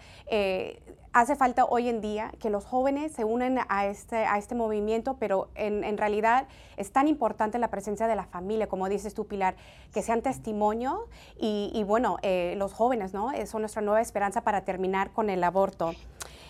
hace 1.14 1.36
falta 1.36 1.66
hoy 1.66 1.88
en 1.90 2.02
día 2.02 2.32
que 2.40 2.50
los 2.50 2.66
jóvenes 2.66 3.12
se 3.12 3.24
unen 3.24 3.60
a 3.70 3.86
este, 3.86 4.26
a 4.26 4.38
este 4.40 4.56
movimiento, 4.56 5.16
pero 5.20 5.48
en, 5.56 5.98
realidad 5.98 6.48
es 6.76 6.92
tan 6.92 7.08
importante 7.08 7.60
la 7.60 7.70
presencia 7.70 8.08
de 8.08 8.16
la 8.16 8.26
familia, 8.26 8.68
como 8.68 8.90
dices 8.90 9.14
tú, 9.14 9.26
Pilar, 9.26 9.56
que 9.94 10.02
sean 10.02 10.22
testimonio 10.24 11.08
y, 11.40 11.84
bueno, 11.86 12.18
eh, 12.24 12.56
los 12.58 12.74
jóvenes, 12.74 13.14
¿no? 13.14 13.32
Eh, 13.32 13.46
son 13.46 13.62
nuestra 13.62 13.82
nueva 13.82 14.02
esperanza 14.02 14.42
para 14.42 14.62
terminar 14.62 15.12
con 15.12 15.30
el 15.30 15.44
aborto. 15.44 15.94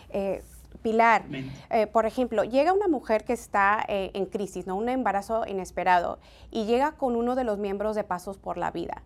Eh, 0.09 0.41
Pilar, 0.81 1.23
por 1.93 2.05
ejemplo, 2.05 2.43
llega 2.43 2.73
una 2.73 2.89
mujer 2.89 3.23
que 3.23 3.31
está 3.31 3.85
en 3.87 4.25
crisis, 4.25 4.67
¿no? 4.67 4.75
Un 4.75 4.89
embarazo 4.89 5.45
inesperado 5.47 6.19
y 6.51 6.65
llega 6.65 6.93
con 6.93 7.15
uno 7.15 7.35
de 7.35 7.45
los 7.45 7.57
miembros 7.57 7.95
de 7.95 8.03
Pasos 8.03 8.37
por 8.37 8.57
la 8.57 8.69
Vida. 8.69 9.01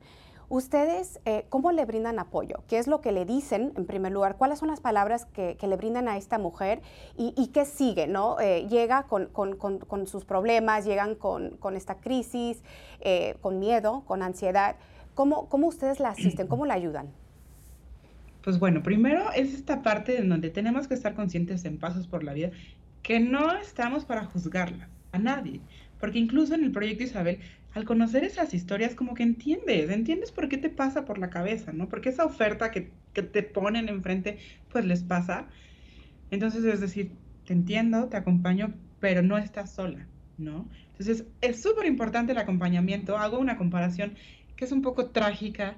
¿Ustedes 0.49 1.19
eh, 1.25 1.45
cómo 1.49 1.73
le 1.73 1.83
brindan 1.83 2.19
apoyo? 2.19 2.63
¿Qué 2.69 2.77
es 2.77 2.87
lo 2.87 3.01
que 3.01 3.11
le 3.11 3.25
dicen 3.25 3.73
en 3.75 3.85
primer 3.85 4.13
lugar? 4.13 4.37
¿Cuáles 4.37 4.59
son 4.59 4.69
las 4.69 4.79
palabras 4.79 5.25
que, 5.25 5.57
le 5.61 5.75
brindan 5.75 6.07
a 6.07 6.15
esta 6.15 6.37
mujer? 6.37 6.81
¿Y, 7.17 7.47
qué 7.47 7.65
sigue? 7.65 8.07
¿no? 8.07 8.39
Eh, 8.39 8.65
llega 8.69 9.03
con, 9.03 10.07
sus 10.07 10.23
problemas, 10.23 10.85
llegan 10.85 11.15
con, 11.15 11.75
esta 11.75 11.95
crisis, 11.95 12.63
eh, 13.01 13.35
con 13.41 13.59
miedo, 13.59 14.03
con 14.07 14.23
ansiedad. 14.23 14.77
¿Cómo, 15.15 15.49
¿Cómo 15.49 15.67
ustedes 15.67 15.99
la 15.99 16.09
asisten? 16.09 16.47
¿Cómo 16.47 16.65
la 16.65 16.75
ayudan? 16.75 17.07
Pues 18.41 18.57
bueno, 18.57 18.81
primero 18.81 19.29
es 19.33 19.53
esta 19.53 19.81
parte 19.81 20.17
en 20.17 20.29
donde 20.29 20.49
tenemos 20.49 20.87
que 20.87 20.93
estar 20.93 21.13
conscientes 21.13 21.65
en 21.65 21.77
Pasos 21.77 22.07
por 22.07 22.23
la 22.23 22.31
Vida, 22.31 22.51
que 23.03 23.19
no 23.19 23.51
estamos 23.57 24.05
para 24.05 24.23
juzgarla, 24.23 24.87
a 25.11 25.19
nadie, 25.19 25.59
porque 25.99 26.19
incluso 26.19 26.55
en 26.55 26.63
el 26.63 26.71
proyecto 26.71 27.03
Isabel 27.03 27.39
al 27.73 27.85
conocer 27.85 28.23
esas 28.23 28.53
historias, 28.53 28.95
como 28.95 29.13
que 29.13 29.23
entiendes, 29.23 29.89
entiendes 29.89 30.31
por 30.31 30.49
qué 30.49 30.57
te 30.57 30.69
pasa 30.69 31.05
por 31.05 31.17
la 31.19 31.29
cabeza, 31.29 31.71
¿no? 31.73 31.89
Porque 31.89 32.09
esa 32.09 32.25
oferta 32.25 32.71
que, 32.71 32.91
te 33.13 33.41
ponen 33.41 33.89
enfrente, 33.89 34.37
pues 34.69 34.85
les 34.85 35.03
pasa. 35.03 35.47
Entonces, 36.29 36.63
es 36.65 36.81
decir, 36.81 37.11
te 37.45 37.53
entiendo, 37.53 38.09
te 38.09 38.17
acompaño, 38.17 38.75
pero 38.99 39.23
no 39.23 39.37
estás 39.37 39.73
sola, 39.73 40.07
¿no? 40.37 40.69
Entonces, 40.91 41.25
es 41.41 41.61
súper 41.61 41.87
importante 41.87 42.31
el 42.31 42.37
acompañamiento. 42.37 43.17
Hago 43.17 43.39
una 43.39 43.57
comparación 43.57 44.15
que 44.55 44.65
es 44.65 44.71
un 44.71 44.81
poco 44.81 45.09
trágica, 45.09 45.77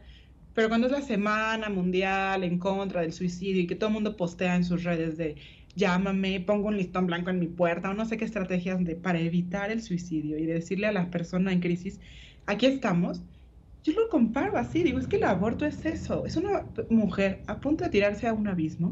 pero 0.53 0.67
cuando 0.67 0.87
es 0.87 0.93
la 0.93 1.01
semana 1.01 1.69
mundial 1.69 2.43
en 2.43 2.59
contra 2.59 3.01
del 3.01 3.13
suicidio 3.13 3.61
y 3.61 3.67
que 3.67 3.75
todo 3.75 3.89
el 3.89 3.93
mundo 3.93 4.17
postea 4.17 4.55
en 4.55 4.65
sus 4.65 4.83
redes 4.83 5.17
de 5.17 5.35
llámame, 5.79 6.41
pongo 6.41 6.67
un 6.67 6.77
listón 6.77 7.07
blanco 7.07 7.29
en 7.31 7.39
mi 7.39 7.47
puerta 7.47 7.89
o 7.89 7.93
no 7.93 8.05
sé 8.05 8.17
qué 8.17 8.25
estrategias 8.25 8.83
de, 8.83 8.95
para 8.95 9.19
evitar 9.19 9.71
el 9.71 9.81
suicidio 9.81 10.37
y 10.37 10.45
decirle 10.45 10.87
a 10.87 10.91
la 10.91 11.09
persona 11.09 11.51
en 11.53 11.61
crisis, 11.61 11.99
aquí 12.45 12.65
estamos. 12.67 13.23
Yo 13.83 13.93
lo 13.93 14.09
comparo 14.09 14.57
así, 14.57 14.83
digo, 14.83 14.99
es 14.99 15.07
que 15.07 15.15
el 15.15 15.23
aborto 15.23 15.65
es 15.65 15.85
eso, 15.85 16.25
es 16.25 16.35
una 16.35 16.65
mujer 16.89 17.41
a 17.47 17.59
punto 17.61 17.85
de 17.85 17.89
tirarse 17.89 18.27
a 18.27 18.33
un 18.33 18.47
abismo 18.47 18.91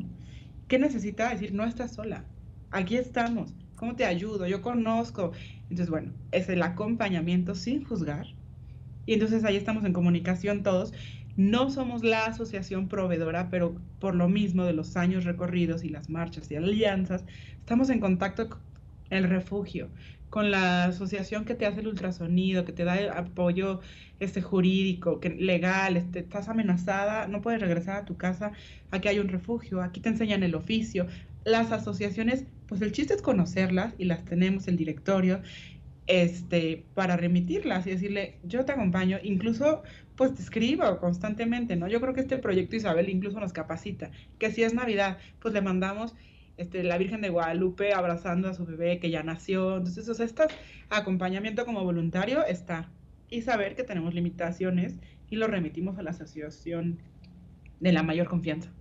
que 0.68 0.80
necesita 0.80 1.30
decir, 1.30 1.54
no 1.54 1.66
estás 1.66 1.94
sola, 1.94 2.26
aquí 2.72 2.96
estamos, 2.96 3.54
¿cómo 3.76 3.96
te 3.96 4.06
ayudo? 4.06 4.48
Yo 4.48 4.62
conozco. 4.62 5.32
Entonces, 5.64 5.90
bueno, 5.90 6.14
es 6.32 6.50
el 6.50 6.62
acompañamiento 6.64 7.56
sin 7.56 7.84
juzgar. 7.84 8.28
Y 9.06 9.14
entonces 9.14 9.44
ahí 9.46 9.56
estamos 9.56 9.86
en 9.86 9.94
comunicación 9.94 10.64
todos 10.64 10.94
no 11.38 11.70
somos 11.70 12.04
la 12.04 12.26
asociación 12.26 12.90
proveedora, 12.90 13.50
pero 13.50 13.76
por 14.00 14.16
lo 14.16 14.28
mismo 14.28 14.66
de 14.66 14.74
los 14.74 14.98
años 14.98 15.24
recorridos 15.24 15.84
y 15.84 15.90
las 15.90 16.10
marchas 16.10 16.50
y 16.52 16.56
alianzas, 16.56 17.24
estamos 17.60 17.90
en 17.92 18.00
contacto 18.00 18.50
con 18.50 18.60
el 19.12 19.24
refugio, 19.26 19.90
con 20.30 20.52
la 20.52 20.86
asociación 20.86 21.46
que 21.46 21.54
te 21.56 21.68
hace 21.68 21.82
el 21.82 21.88
ultrasonido, 21.88 22.66
que 22.66 22.74
te 22.74 22.84
da 22.84 23.18
apoyo 23.18 23.82
este 24.20 24.42
jurídico, 24.42 25.20
que 25.20 25.30
legal, 25.30 25.96
este, 25.96 26.20
estás 26.20 26.50
amenazada, 26.50 27.28
no 27.28 27.42
puedes 27.42 27.62
regresar 27.62 27.98
a 27.98 28.06
tu 28.06 28.18
casa, 28.18 28.52
aquí 28.92 29.08
hay 29.08 29.20
un 29.20 29.30
refugio, 29.30 29.82
aquí 29.82 30.02
te 30.02 30.10
enseñan 30.10 30.44
el 30.44 30.56
oficio. 30.56 31.06
Las 31.46 31.72
asociaciones, 31.72 32.46
pues 32.66 32.82
el 32.82 32.92
chiste 32.92 33.14
es 33.14 33.22
conocerlas 33.22 33.94
y 33.98 34.06
las 34.06 34.26
tenemos 34.26 34.68
el 34.68 34.76
directorio 34.76 35.42
este, 36.08 36.86
para 36.94 37.18
remitirlas 37.18 37.86
y 37.86 37.92
decirle, 37.92 38.38
yo 38.44 38.66
te 38.66 38.72
acompaño, 38.72 39.18
incluso 39.22 39.84
pues 40.16 40.34
te 40.34 40.42
escribo 40.42 40.98
constantemente, 40.98 41.76
¿no? 41.76 41.88
Yo 41.88 42.02
creo 42.02 42.14
que 42.14 42.22
este 42.22 42.38
proyecto 42.38 42.76
Isabel 42.76 43.10
incluso 43.10 43.40
nos 43.40 43.54
capacita, 43.54 44.10
que 44.40 44.52
si 44.52 44.64
es 44.64 44.74
Navidad, 44.74 45.20
pues 45.40 45.54
le 45.54 45.62
mandamos 45.62 46.16
este, 46.58 46.84
la 46.84 46.98
Virgen 46.98 47.22
de 47.22 47.30
Guadalupe 47.30 47.94
abrazando 47.94 48.50
a 48.50 48.54
su 48.54 48.66
bebé 48.66 49.00
que 49.00 49.12
ya 49.12 49.22
nació. 49.22 49.78
Entonces, 49.78 50.10
o 50.10 50.14
sea, 50.16 50.26
este 50.26 50.44
acompañamiento 50.90 51.66
como 51.66 51.84
voluntario 51.84 52.44
está. 52.46 52.90
Y 53.30 53.42
saber 53.42 53.76
que 53.76 53.84
tenemos 53.84 54.14
limitaciones 54.14 54.96
y 55.30 55.36
lo 55.36 55.48
remitimos 55.48 56.00
a 56.00 56.02
la 56.02 56.12
asociación 56.12 57.00
de 57.80 57.92
la 57.92 58.02
mayor 58.02 58.28
confianza. 58.28 58.72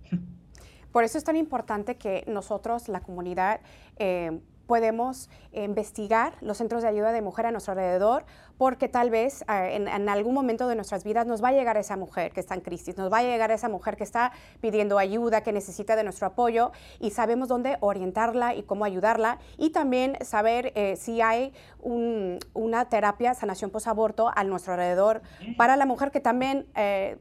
Por 0.91 1.03
eso 1.03 1.17
es 1.17 1.23
tan 1.23 1.35
importante 1.35 1.97
que 1.97 2.23
nosotros, 2.27 2.87
la 2.87 3.01
comunidad, 3.01 3.61
eh, 3.97 4.39
podemos 4.67 5.29
investigar 5.53 6.33
los 6.41 6.57
centros 6.57 6.83
de 6.83 6.89
ayuda 6.89 7.11
de 7.11 7.21
mujer 7.21 7.47
a 7.47 7.51
nuestro 7.51 7.71
alrededor, 7.71 8.25
porque 8.57 8.89
tal 8.89 9.09
vez 9.09 9.43
eh, 9.43 9.75
en, 9.75 10.09
algún 10.09 10.33
momento 10.33 10.67
de 10.67 10.75
nuestras 10.75 11.03
vidas 11.03 11.25
nos 11.25 11.43
va 11.43 11.49
a 11.49 11.51
llegar 11.53 11.77
esa 11.77 11.95
mujer 11.95 12.31
que 12.31 12.39
está 12.39 12.53
en 12.53 12.61
crisis, 12.61 12.97
nos 12.97 13.11
va 13.11 13.19
a 13.19 13.23
llegar 13.23 13.49
esa 13.51 13.69
mujer 13.69 13.97
que 13.97 14.03
está 14.03 14.31
pidiendo 14.61 14.99
ayuda, 14.99 15.41
que 15.41 15.53
necesita 15.53 15.95
de 15.95 16.03
nuestro 16.03 16.27
apoyo 16.27 16.71
y 16.99 17.11
sabemos 17.11 17.47
dónde 17.47 17.77
orientarla 17.79 18.55
y 18.55 18.63
cómo 18.63 18.85
ayudarla. 18.85 19.39
Y 19.57 19.71
también 19.71 20.17
saber 20.21 20.73
eh, 20.75 20.95
si 20.97 21.21
hay 21.21 21.53
una 21.79 22.89
terapia 22.89 23.33
sanación 23.33 23.71
posaborto 23.71 24.31
a 24.35 24.43
nuestro 24.43 24.73
alrededor 24.73 25.21
para 25.55 25.77
la 25.77 25.85
mujer 25.85 26.11
que 26.11 26.19
también 26.19 26.67
eh, 26.75 27.17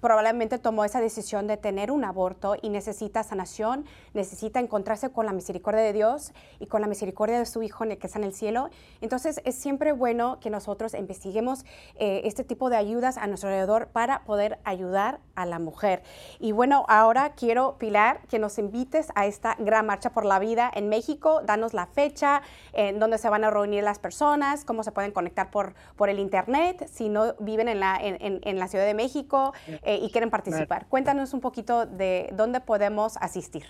probablemente 0.00 0.58
tomó 0.58 0.84
esa 0.84 1.00
decisión 1.00 1.46
de 1.46 1.56
tener 1.56 1.90
un 1.90 2.04
aborto 2.04 2.56
y 2.60 2.68
necesita 2.68 3.22
sanación, 3.22 3.84
necesita 4.14 4.60
encontrarse 4.60 5.10
con 5.10 5.26
la 5.26 5.32
misericordia 5.32 5.82
de 5.82 5.92
Dios 5.92 6.32
y 6.58 6.66
con 6.66 6.80
la 6.80 6.86
misericordia 6.86 7.38
de 7.38 7.46
su 7.46 7.62
Hijo 7.62 7.80
que 7.80 8.06
está 8.06 8.18
en 8.18 8.24
el 8.24 8.34
cielo. 8.34 8.70
Entonces 9.00 9.40
es 9.44 9.54
siempre 9.54 9.92
bueno 9.92 10.38
que 10.40 10.50
nosotros 10.50 10.94
investiguemos 10.94 11.64
eh, 11.96 12.22
este 12.24 12.44
tipo 12.44 12.70
de 12.70 12.76
ayudas 12.76 13.16
a 13.16 13.26
nuestro 13.26 13.48
alrededor 13.48 13.88
para 13.88 14.24
poder 14.24 14.58
ayudar 14.64 15.20
a 15.34 15.46
la 15.46 15.58
mujer. 15.58 16.02
Y 16.38 16.52
bueno, 16.52 16.84
ahora 16.88 17.32
quiero, 17.34 17.76
Pilar, 17.78 18.20
que 18.28 18.38
nos 18.38 18.58
invites 18.58 19.08
a 19.14 19.26
esta 19.26 19.56
gran 19.58 19.86
marcha 19.86 20.10
por 20.10 20.24
la 20.24 20.38
vida 20.38 20.70
en 20.74 20.88
México. 20.88 21.40
Danos 21.44 21.74
la 21.74 21.86
fecha, 21.86 22.42
en 22.72 22.98
dónde 22.98 23.18
se 23.18 23.28
van 23.28 23.44
a 23.44 23.50
reunir 23.50 23.82
las 23.82 23.98
personas, 23.98 24.64
cómo 24.64 24.82
se 24.82 24.92
pueden 24.92 25.12
conectar 25.12 25.50
por, 25.50 25.74
por 25.96 26.08
el 26.08 26.18
Internet, 26.18 26.88
si 26.92 27.08
no 27.08 27.34
viven 27.38 27.68
en 27.68 27.80
la, 27.80 27.98
en, 28.00 28.58
la 28.58 28.68
Ciudad 28.68 28.84
de 28.84 28.94
México. 28.94 29.52
Y 29.96 30.10
quieren 30.10 30.30
participar. 30.30 30.86
Cuéntanos 30.88 31.32
un 31.32 31.40
poquito 31.40 31.86
de 31.86 32.30
dónde 32.36 32.60
podemos 32.60 33.16
asistir. 33.18 33.64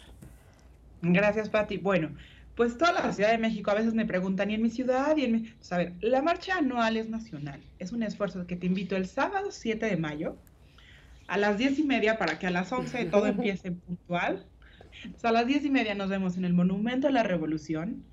Gracias, 1.03 1.49
Patti. 1.49 1.79
Bueno, 1.79 2.11
pues 2.57 2.77
toda 2.77 2.93
la 2.93 3.12
Ciudad 3.12 3.31
de 3.31 3.39
México 3.39 3.71
a 3.71 3.75
veces 3.75 3.95
me 3.95 4.05
preguntan, 4.05 4.50
¿y 4.50 4.55
en 4.55 4.62
mi 4.62 4.71
ciudad? 4.71 5.17
Y 5.17 5.25
en 5.25 5.33
mi... 5.33 5.39
Pues, 5.41 5.73
a 5.73 5.79
ver, 5.79 5.95
la 6.00 6.21
marcha 6.21 6.59
anual 6.59 6.97
es 6.97 7.09
nacional. 7.09 7.61
Es 7.79 7.93
un 7.93 8.03
esfuerzo 8.03 8.47
que 8.47 8.57
te 8.57 8.67
invito 8.67 8.97
el 8.97 9.07
sábado 9.07 9.50
7 9.50 9.87
de 9.87 9.97
mayo 9.97 10.37
a 11.27 11.39
las 11.39 11.59
10 11.59 11.79
y 11.79 11.85
media 11.85 12.19
para 12.19 12.39
que 12.39 12.47
a 12.47 12.50
las 12.50 12.71
11 12.73 13.05
todo 13.11 13.27
empiece 13.27 13.73
puntual. 13.73 14.45
Pues 15.11 15.25
a 15.25 15.33
las 15.33 15.47
10 15.47 15.65
y 15.65 15.71
media 15.71 15.95
nos 15.95 16.11
vemos 16.11 16.37
en 16.37 16.45
el 16.45 16.53
Monumento 16.53 17.09
a 17.09 17.11
la 17.11 17.23
Revolución 17.23 18.05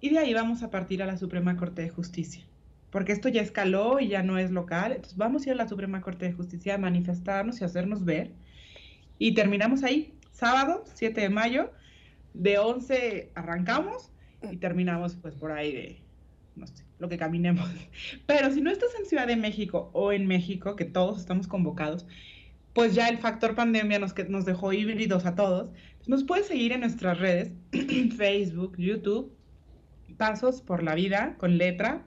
y 0.00 0.10
de 0.10 0.18
ahí 0.18 0.32
vamos 0.32 0.62
a 0.62 0.70
partir 0.70 1.02
a 1.02 1.06
la 1.06 1.18
Suprema 1.18 1.56
Corte 1.56 1.82
de 1.82 1.90
Justicia. 1.90 2.44
Porque 2.90 3.12
esto 3.12 3.28
ya 3.28 3.42
escaló 3.42 4.00
y 4.00 4.08
ya 4.08 4.22
no 4.22 4.38
es 4.38 4.50
local. 4.50 4.92
Entonces 4.92 5.16
vamos 5.16 5.42
a 5.42 5.50
ir 5.50 5.52
a 5.52 5.56
la 5.56 5.68
Suprema 5.68 6.00
Corte 6.00 6.26
de 6.26 6.32
Justicia 6.32 6.74
a 6.74 6.78
manifestarnos 6.78 7.60
y 7.60 7.64
hacernos 7.64 8.04
ver. 8.04 8.32
Y 9.18 9.34
terminamos 9.34 9.82
ahí, 9.82 10.14
sábado 10.32 10.84
7 10.94 11.20
de 11.20 11.28
mayo 11.28 11.70
de 12.34 12.58
11 12.58 13.32
arrancamos 13.34 14.10
y 14.50 14.56
terminamos 14.56 15.16
pues 15.16 15.34
por 15.34 15.52
ahí 15.52 15.72
de, 15.72 16.02
no 16.56 16.66
sé, 16.66 16.84
lo 16.98 17.08
que 17.08 17.18
caminemos. 17.18 17.68
Pero 18.26 18.52
si 18.52 18.60
no 18.60 18.70
estás 18.70 18.90
en 18.98 19.06
Ciudad 19.06 19.26
de 19.26 19.36
México 19.36 19.90
o 19.92 20.12
en 20.12 20.26
México, 20.26 20.76
que 20.76 20.84
todos 20.84 21.18
estamos 21.18 21.46
convocados, 21.46 22.06
pues 22.72 22.94
ya 22.94 23.08
el 23.08 23.18
factor 23.18 23.54
pandemia 23.54 23.98
nos, 23.98 24.12
que 24.12 24.24
nos 24.24 24.44
dejó 24.44 24.72
híbridos 24.72 25.26
a 25.26 25.34
todos. 25.34 25.70
Nos 26.06 26.24
puedes 26.24 26.46
seguir 26.46 26.72
en 26.72 26.80
nuestras 26.80 27.18
redes, 27.18 27.52
Facebook, 28.16 28.76
YouTube, 28.78 29.32
Pasos 30.16 30.62
por 30.62 30.82
la 30.82 30.94
Vida, 30.94 31.36
con 31.38 31.58
letra, 31.58 32.06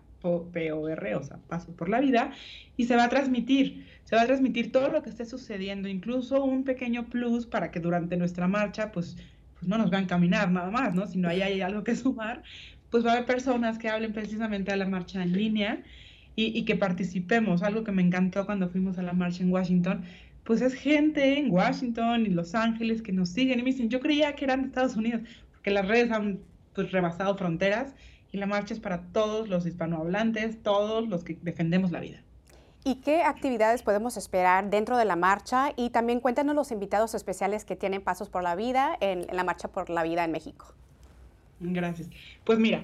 P-O-R, 0.52 1.16
o 1.16 1.24
sea, 1.24 1.38
Pasos 1.48 1.76
por 1.76 1.90
la 1.90 2.00
Vida, 2.00 2.32
y 2.78 2.86
se 2.86 2.96
va 2.96 3.06
a 3.06 3.10
transmitir, 3.10 3.86
se 4.06 4.16
va 4.16 4.24
a 4.24 4.26
transmitir 4.26 4.72
todo 4.72 4.90
lo 4.90 5.04
que 5.04 5.10
esté 5.10 5.26
sucediendo, 5.26 5.88
incluso 5.88 6.44
un 6.44 6.64
pequeño 6.64 7.06
plus 7.06 7.46
para 7.46 7.72
que 7.72 7.80
durante 7.80 8.18
nuestra 8.18 8.48
marcha, 8.48 8.92
pues 8.92 9.18
pues, 9.64 9.70
no 9.70 9.78
nos 9.78 9.90
vean 9.90 10.08
caminar 10.08 10.52
nada 10.52 10.70
más, 10.70 10.94
¿no? 10.94 11.08
Si 11.08 11.18
no 11.18 11.30
hay, 11.30 11.42
hay 11.42 11.62
algo 11.62 11.86
que 11.86 11.96
sumar, 11.96 12.44
pues 12.90 13.06
va 13.06 13.12
a 13.12 13.14
haber 13.14 13.26
personas 13.26 13.78
que 13.78 13.88
hablen 13.88 14.12
precisamente 14.12 14.74
a 14.74 14.76
la 14.76 14.86
marcha 14.86 15.24
en 15.24 15.32
línea 15.32 15.82
y, 16.36 16.66
que 16.66 16.76
participemos. 16.76 17.64
Algo 17.64 17.86
que 17.86 17.94
me 17.94 18.02
encantó 18.02 18.46
cuando 18.46 18.68
fuimos 18.68 18.98
a 18.98 19.04
la 19.04 19.14
marcha 19.14 19.42
en 19.42 19.52
Washington, 19.54 20.04
pues 20.44 20.62
es 20.62 20.74
gente 20.74 21.40
en 21.40 21.50
Washington 21.50 22.26
y 22.26 22.30
Los 22.30 22.56
Ángeles 22.56 23.02
que 23.02 23.14
nos 23.14 23.30
siguen 23.30 23.60
y 23.60 23.64
me 23.64 23.72
dicen, 23.72 23.90
yo 23.90 24.02
creía 24.02 24.36
que 24.36 24.44
eran 24.44 24.64
de 24.64 24.68
Estados 24.68 24.98
Unidos, 24.98 25.22
porque 25.54 25.72
las 25.72 25.88
redes 25.88 26.12
han 26.12 26.40
pues 26.76 26.92
rebasado 26.92 27.38
fronteras 27.38 27.96
y 28.34 28.40
la 28.40 28.48
marcha 28.48 28.74
es 28.74 28.80
para 28.80 29.04
todos 29.14 29.48
los 29.48 29.66
hispanohablantes, 29.66 30.62
todos 30.64 31.08
los 31.08 31.24
que 31.24 31.38
defendemos 31.44 31.92
la 31.92 32.00
vida. 32.00 32.20
¿Y 32.84 32.96
qué 32.96 33.22
actividades 33.22 33.84
podemos 33.84 34.18
esperar 34.18 34.70
dentro 34.72 34.98
de 34.98 35.06
la 35.06 35.16
marcha? 35.16 35.72
Y 35.78 35.92
también 35.92 36.20
cuéntanos 36.20 36.56
los 36.56 36.72
invitados 36.72 37.14
especiales 37.14 37.64
que 37.64 37.76
tienen 37.76 38.02
Pasos 38.02 38.30
por 38.30 38.44
la 38.44 38.56
Vida 38.56 38.98
en, 39.00 39.28
la 39.32 39.44
Marcha 39.44 39.70
por 39.70 39.90
la 39.90 40.04
Vida 40.04 40.26
en 40.26 40.32
México. 40.32 40.74
Gracias. 41.60 42.10
Pues 42.44 42.58
mira, 42.58 42.84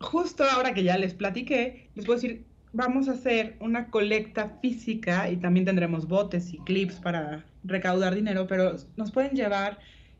justo 0.00 0.44
ahora 0.44 0.74
que 0.74 0.84
ya 0.84 0.98
les 0.98 1.14
platiqué, 1.14 1.88
les 1.94 2.04
puedo 2.04 2.20
decir, 2.20 2.44
vamos 2.74 3.08
a 3.08 3.12
hacer 3.12 3.56
una 3.60 3.88
colecta 3.88 4.58
física 4.60 5.30
y 5.30 5.38
también 5.38 5.64
tendremos 5.64 6.06
botes 6.06 6.52
y 6.52 6.58
clips 6.58 6.96
para 6.96 7.42
recaudar 7.64 8.14
dinero, 8.14 8.46
pero 8.46 8.76
nos 8.96 9.10
pueden 9.10 9.32
llevar 9.32 9.78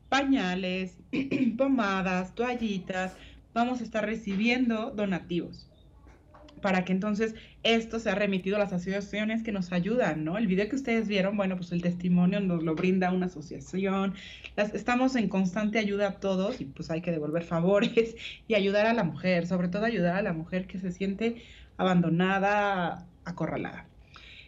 pañales, 0.08 0.96
pomadas, 1.58 2.34
toallitas, 2.34 3.14
vamos 3.54 3.80
a 3.80 3.84
estar 3.84 4.04
recibiendo 4.04 4.90
donativos 4.90 5.68
para 6.64 6.84
que 6.86 6.92
entonces 6.92 7.34
esto 7.62 8.00
sea 8.00 8.14
remitido 8.14 8.56
a 8.56 8.58
las 8.58 8.72
asociaciones 8.72 9.42
que 9.42 9.52
nos 9.52 9.70
ayudan, 9.70 10.24
¿no? 10.24 10.38
El 10.38 10.46
video 10.46 10.66
que 10.66 10.76
ustedes 10.76 11.08
vieron, 11.08 11.36
bueno, 11.36 11.56
pues 11.56 11.72
el 11.72 11.82
testimonio 11.82 12.40
nos 12.40 12.62
lo 12.62 12.74
brinda 12.74 13.12
una 13.12 13.26
asociación. 13.26 14.14
estamos 14.56 15.14
en 15.14 15.28
constante 15.28 15.78
ayuda 15.78 16.08
a 16.08 16.20
todos 16.20 16.62
y 16.62 16.64
pues 16.64 16.90
hay 16.90 17.02
que 17.02 17.10
devolver 17.10 17.42
favores 17.44 18.16
y 18.48 18.54
ayudar 18.54 18.86
a 18.86 18.94
la 18.94 19.04
mujer, 19.04 19.46
sobre 19.46 19.68
todo 19.68 19.84
ayudar 19.84 20.16
a 20.16 20.22
la 20.22 20.32
mujer 20.32 20.66
que 20.66 20.78
se 20.78 20.90
siente 20.90 21.42
abandonada, 21.76 23.06
acorralada. 23.26 23.86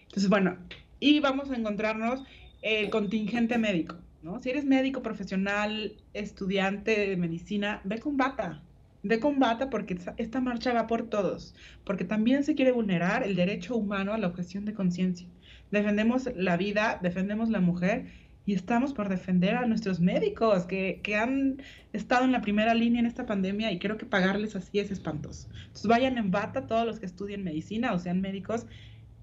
Entonces, 0.04 0.30
bueno, 0.30 0.56
y 1.00 1.20
vamos 1.20 1.50
a 1.50 1.56
encontrarnos 1.56 2.22
el 2.62 2.88
contingente 2.88 3.58
médico, 3.58 3.96
¿no? 4.22 4.40
Si 4.40 4.48
eres 4.48 4.64
médico 4.64 5.02
profesional, 5.02 5.92
estudiante 6.14 7.08
de 7.08 7.16
medicina, 7.18 7.82
ve 7.84 7.98
con 7.98 8.16
bata, 8.16 8.62
de 9.08 9.20
combate 9.20 9.66
porque 9.66 9.98
esta 10.16 10.40
marcha 10.40 10.72
va 10.72 10.86
por 10.86 11.08
todos, 11.08 11.54
porque 11.84 12.04
también 12.04 12.44
se 12.44 12.54
quiere 12.54 12.72
vulnerar 12.72 13.22
el 13.22 13.36
derecho 13.36 13.76
humano 13.76 14.12
a 14.12 14.18
la 14.18 14.26
objeción 14.26 14.64
de 14.64 14.74
conciencia. 14.74 15.28
Defendemos 15.70 16.28
la 16.34 16.56
vida, 16.56 16.98
defendemos 17.02 17.48
la 17.48 17.60
mujer 17.60 18.06
y 18.44 18.54
estamos 18.54 18.94
por 18.94 19.08
defender 19.08 19.56
a 19.56 19.66
nuestros 19.66 20.00
médicos 20.00 20.66
que, 20.66 21.00
que, 21.02 21.16
han 21.16 21.62
estado 21.92 22.24
en 22.24 22.32
la 22.32 22.40
primera 22.40 22.74
línea 22.74 23.00
en 23.00 23.06
esta 23.06 23.26
pandemia 23.26 23.72
y 23.72 23.78
creo 23.78 23.96
que 23.96 24.06
pagarles 24.06 24.54
así 24.54 24.78
es 24.78 24.90
espantoso. 24.90 25.48
Entonces 25.58 25.86
vayan 25.86 26.16
en 26.16 26.30
bata 26.30 26.66
todos 26.66 26.86
los 26.86 27.00
que 27.00 27.06
estudien 27.06 27.42
medicina 27.42 27.92
o 27.92 27.98
sean 27.98 28.20
médicos 28.20 28.66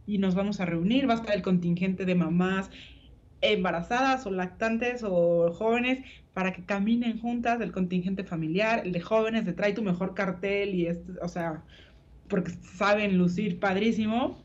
y 0.05 0.17
nos 0.17 0.35
vamos 0.35 0.59
a 0.59 0.65
reunir, 0.65 1.07
va 1.07 1.13
a 1.13 1.17
estar 1.17 1.35
el 1.35 1.41
contingente 1.41 2.05
de 2.05 2.15
mamás 2.15 2.69
embarazadas 3.39 4.25
o 4.25 4.31
lactantes 4.31 5.03
o 5.03 5.53
jóvenes 5.53 6.05
para 6.33 6.51
que 6.53 6.63
caminen 6.65 7.19
juntas 7.19 7.61
el 7.61 7.71
contingente 7.71 8.23
familiar, 8.23 8.81
el 8.85 8.91
de 8.91 9.01
jóvenes, 9.01 9.45
de 9.45 9.53
trae 9.53 9.73
tu 9.73 9.83
mejor 9.83 10.13
cartel 10.13 10.73
y 10.73 10.87
este, 10.87 11.13
o 11.21 11.27
sea, 11.27 11.63
porque 12.27 12.51
saben 12.51 13.17
lucir 13.17 13.59
padrísimo. 13.59 14.41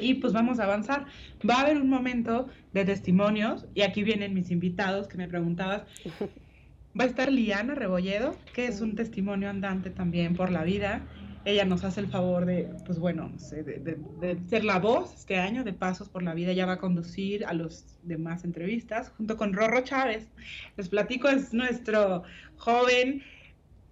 Y 0.00 0.14
pues 0.14 0.32
vamos 0.32 0.60
a 0.60 0.64
avanzar. 0.64 1.06
Va 1.48 1.54
a 1.56 1.60
haber 1.62 1.78
un 1.78 1.88
momento 1.88 2.46
de 2.72 2.84
testimonios 2.84 3.66
y 3.74 3.82
aquí 3.82 4.04
vienen 4.04 4.32
mis 4.32 4.52
invitados 4.52 5.08
que 5.08 5.16
me 5.16 5.26
preguntabas. 5.26 5.82
Va 6.98 7.04
a 7.04 7.06
estar 7.06 7.30
Liana 7.30 7.74
Rebolledo, 7.74 8.36
que 8.54 8.66
es 8.66 8.80
un 8.80 8.94
testimonio 8.96 9.50
andante 9.50 9.90
también 9.90 10.34
por 10.34 10.50
la 10.50 10.64
vida 10.64 11.02
ella 11.44 11.64
nos 11.64 11.84
hace 11.84 12.00
el 12.00 12.08
favor 12.08 12.46
de, 12.46 12.68
pues 12.84 12.98
bueno, 12.98 13.30
de, 13.50 14.38
ser 14.48 14.64
la 14.64 14.78
voz 14.78 15.14
este 15.14 15.36
año 15.36 15.64
de 15.64 15.72
Pasos 15.72 16.08
por 16.08 16.22
la 16.22 16.34
Vida. 16.34 16.52
Ella 16.52 16.66
va 16.66 16.74
a 16.74 16.78
conducir 16.78 17.44
a 17.46 17.54
los 17.54 17.84
demás 18.02 18.44
entrevistas 18.44 19.10
junto 19.16 19.36
con 19.36 19.52
Rorro 19.52 19.80
Chávez. 19.82 20.28
Les 20.76 20.88
platico, 20.88 21.28
es 21.28 21.52
nuestro 21.52 22.22
joven 22.56 23.22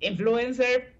influencer 0.00 0.92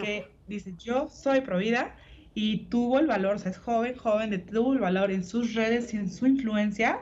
que 0.00 0.26
dice, 0.46 0.74
yo 0.78 1.08
soy 1.08 1.40
provida 1.40 1.96
y 2.34 2.66
tuvo 2.66 3.00
el 3.00 3.06
valor, 3.06 3.36
o 3.36 3.38
sea, 3.38 3.50
es 3.50 3.58
joven, 3.58 3.96
joven, 3.96 4.30
de 4.30 4.38
tuvo 4.38 4.74
el 4.74 4.78
valor 4.78 5.10
en 5.10 5.24
sus 5.24 5.54
redes 5.54 5.92
y 5.94 5.96
en 5.96 6.10
su 6.10 6.26
influencia 6.26 7.00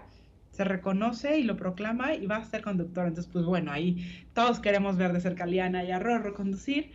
se 0.52 0.64
reconoce 0.64 1.38
y 1.38 1.42
lo 1.42 1.56
proclama 1.56 2.14
y 2.14 2.26
va 2.26 2.36
a 2.36 2.44
ser 2.44 2.62
conductor. 2.62 3.06
Entonces, 3.06 3.30
pues 3.30 3.44
bueno, 3.44 3.70
ahí 3.70 4.26
todos 4.32 4.58
queremos 4.58 4.96
ver 4.96 5.12
de 5.12 5.20
cerca 5.20 5.44
a 5.44 5.46
Liana 5.46 5.84
y 5.84 5.90
a 5.90 5.98
Rorro 5.98 6.32
conducir 6.32 6.90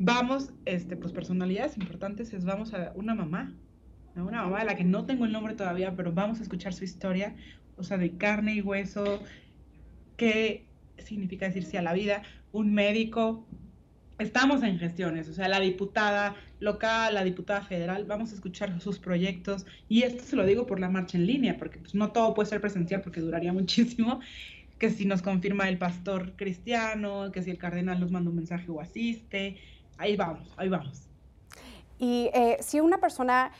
vamos, 0.00 0.50
este, 0.64 0.96
pues 0.96 1.12
personalidades 1.12 1.76
importantes 1.76 2.32
es 2.32 2.46
vamos 2.46 2.72
a 2.72 2.92
una 2.94 3.14
mamá, 3.14 3.52
una 4.16 4.42
mamá 4.42 4.60
de 4.60 4.64
la 4.64 4.74
que 4.74 4.82
no 4.82 5.04
tengo 5.04 5.26
el 5.26 5.32
nombre 5.32 5.54
todavía, 5.54 5.94
pero 5.94 6.10
vamos 6.10 6.40
a 6.40 6.42
escuchar 6.42 6.72
su 6.72 6.84
historia, 6.84 7.36
o 7.76 7.84
sea, 7.84 7.98
de 7.98 8.16
carne 8.16 8.54
y 8.54 8.62
hueso, 8.62 9.22
qué 10.16 10.66
significa 10.98 11.46
decir 11.46 11.64
sí 11.64 11.76
a 11.76 11.82
la 11.82 11.92
vida, 11.92 12.22
un 12.50 12.72
médico, 12.72 13.46
estamos 14.18 14.62
en 14.62 14.78
gestiones, 14.78 15.28
o 15.28 15.34
sea, 15.34 15.48
la 15.48 15.60
diputada 15.60 16.34
local, 16.60 17.14
la 17.14 17.22
diputada 17.22 17.60
federal, 17.60 18.06
vamos 18.06 18.32
a 18.32 18.34
escuchar 18.36 18.80
sus 18.80 18.98
proyectos 18.98 19.66
y 19.86 20.02
esto 20.04 20.24
se 20.24 20.34
lo 20.34 20.46
digo 20.46 20.66
por 20.66 20.80
la 20.80 20.88
marcha 20.88 21.18
en 21.18 21.26
línea, 21.26 21.58
porque 21.58 21.78
pues, 21.78 21.94
no 21.94 22.10
todo 22.10 22.32
puede 22.32 22.48
ser 22.48 22.62
presencial 22.62 23.02
porque 23.02 23.20
duraría 23.20 23.52
muchísimo, 23.52 24.20
que 24.78 24.88
si 24.88 25.04
nos 25.04 25.20
confirma 25.20 25.68
el 25.68 25.76
pastor 25.76 26.36
cristiano, 26.36 27.30
que 27.32 27.42
si 27.42 27.50
el 27.50 27.58
cardenal 27.58 28.00
nos 28.00 28.10
manda 28.10 28.30
un 28.30 28.36
mensaje 28.36 28.70
o 28.70 28.80
asiste, 28.80 29.58
ahí 30.00 30.16
vamos, 30.16 30.52
ahí 30.56 30.68
vamos. 30.68 31.02
Y 31.98 32.30
eh, 32.32 32.56
si 32.60 32.80
una 32.80 32.98
persona, 32.98 33.52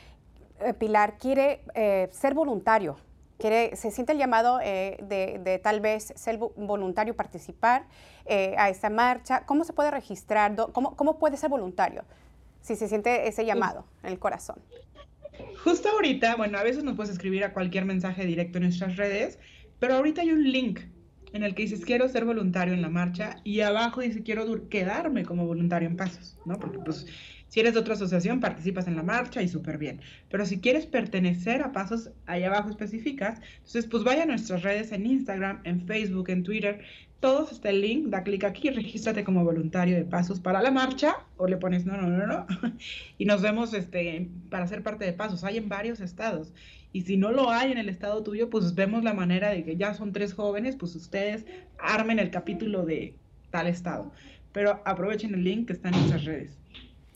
eh, 0.59 0.73
Pilar, 0.73 1.17
quiere 1.17 1.61
eh, 1.75 2.09
ser 2.11 2.33
voluntario, 2.33 2.97
quiere, 3.37 3.75
se 3.75 3.91
siente 3.91 4.13
el 4.13 4.17
llamado 4.17 4.57
de, 4.57 5.59
tal 5.63 5.79
vez 5.79 6.13
ser 6.15 6.37
voluntario, 6.37 7.15
participar 7.15 7.85
a 8.57 8.69
esta 8.69 8.89
marcha, 8.89 9.45
¿cómo 9.45 9.63
se 9.63 9.73
puede 9.73 9.89
registrar? 9.89 10.55
¿Cómo, 10.71 10.95
¿Cómo 10.95 11.17
puede 11.17 11.37
ser 11.37 11.49
voluntario 11.49 12.03
si 12.61 12.75
se 12.75 12.87
siente 12.87 13.27
ese 13.27 13.45
llamado 13.45 13.85
en 14.03 14.11
el 14.11 14.19
corazón? 14.19 14.57
Justo 15.63 15.89
ahorita, 15.89 16.35
bueno, 16.35 16.59
a 16.59 16.63
veces 16.63 16.83
nos 16.83 16.95
puedes 16.95 17.11
escribir 17.11 17.43
a 17.43 17.51
cualquier 17.51 17.85
mensaje 17.85 18.27
directo 18.27 18.59
en 18.59 18.65
nuestras 18.65 18.95
redes, 18.95 19.39
pero 19.79 19.95
ahorita 19.95 20.21
hay 20.21 20.31
un 20.31 20.51
link 20.51 20.81
en 21.33 21.43
el 21.43 21.55
que 21.55 21.63
dices 21.63 21.85
quiero 21.85 22.07
ser 22.09 22.25
voluntario 22.25 22.73
en 22.73 22.81
la 22.81 22.89
marcha 22.89 23.37
y 23.43 23.61
abajo 23.61 24.01
dice 24.01 24.23
quiero 24.23 24.69
quedarme 24.69 25.23
como 25.23 25.45
voluntario 25.45 25.87
en 25.87 25.97
Pasos, 25.97 26.37
¿no? 26.45 26.59
Porque 26.59 26.79
pues 26.79 27.07
si 27.47 27.59
eres 27.59 27.73
de 27.73 27.79
otra 27.81 27.95
asociación 27.95 28.39
participas 28.39 28.87
en 28.87 28.95
la 28.95 29.03
marcha 29.03 29.41
y 29.41 29.47
súper 29.47 29.77
bien. 29.77 30.01
Pero 30.29 30.45
si 30.45 30.59
quieres 30.59 30.85
pertenecer 30.85 31.61
a 31.61 31.71
Pasos, 31.73 32.11
ahí 32.25 32.43
abajo 32.43 32.69
especificas, 32.69 33.41
entonces 33.57 33.87
pues 33.87 34.03
vaya 34.03 34.23
a 34.23 34.25
nuestras 34.25 34.63
redes 34.63 34.91
en 34.91 35.05
Instagram, 35.05 35.59
en 35.65 35.85
Facebook, 35.85 36.29
en 36.29 36.43
Twitter, 36.43 36.81
todos 37.19 37.51
está 37.51 37.69
el 37.69 37.81
link, 37.81 38.07
da 38.07 38.23
clic 38.23 38.43
aquí, 38.43 38.69
regístrate 38.69 39.23
como 39.23 39.43
voluntario 39.43 39.95
de 39.95 40.05
Pasos 40.05 40.39
para 40.39 40.61
la 40.61 40.71
marcha 40.71 41.17
o 41.37 41.45
le 41.45 41.57
pones 41.57 41.85
no, 41.85 41.95
no, 41.95 42.07
no, 42.07 42.25
no 42.25 42.47
y 43.17 43.25
nos 43.25 43.41
vemos 43.41 43.73
este, 43.73 44.29
para 44.49 44.65
ser 44.67 44.81
parte 44.81 45.05
de 45.05 45.13
Pasos. 45.13 45.43
Hay 45.43 45.57
en 45.57 45.69
varios 45.69 45.99
estados 46.01 46.51
y 46.93 47.03
si 47.03 47.17
no 47.17 47.31
lo 47.31 47.49
hay 47.49 47.71
en 47.71 47.77
el 47.77 47.89
estado 47.89 48.21
tuyo, 48.23 48.49
pues 48.49 48.75
vemos 48.75 49.03
la 49.03 49.13
manera 49.13 49.49
de 49.49 49.63
que 49.63 49.77
ya 49.77 49.93
son 49.93 50.11
tres 50.11 50.33
jóvenes, 50.33 50.75
pues 50.75 50.95
ustedes 50.95 51.45
armen 51.79 52.19
el 52.19 52.31
capítulo 52.31 52.85
de 52.85 53.15
tal 53.49 53.67
estado. 53.67 54.11
Pero 54.51 54.81
aprovechen 54.83 55.33
el 55.33 55.43
link 55.43 55.67
que 55.67 55.73
está 55.73 55.89
en 55.89 55.95
nuestras 55.95 56.25
redes. 56.25 56.57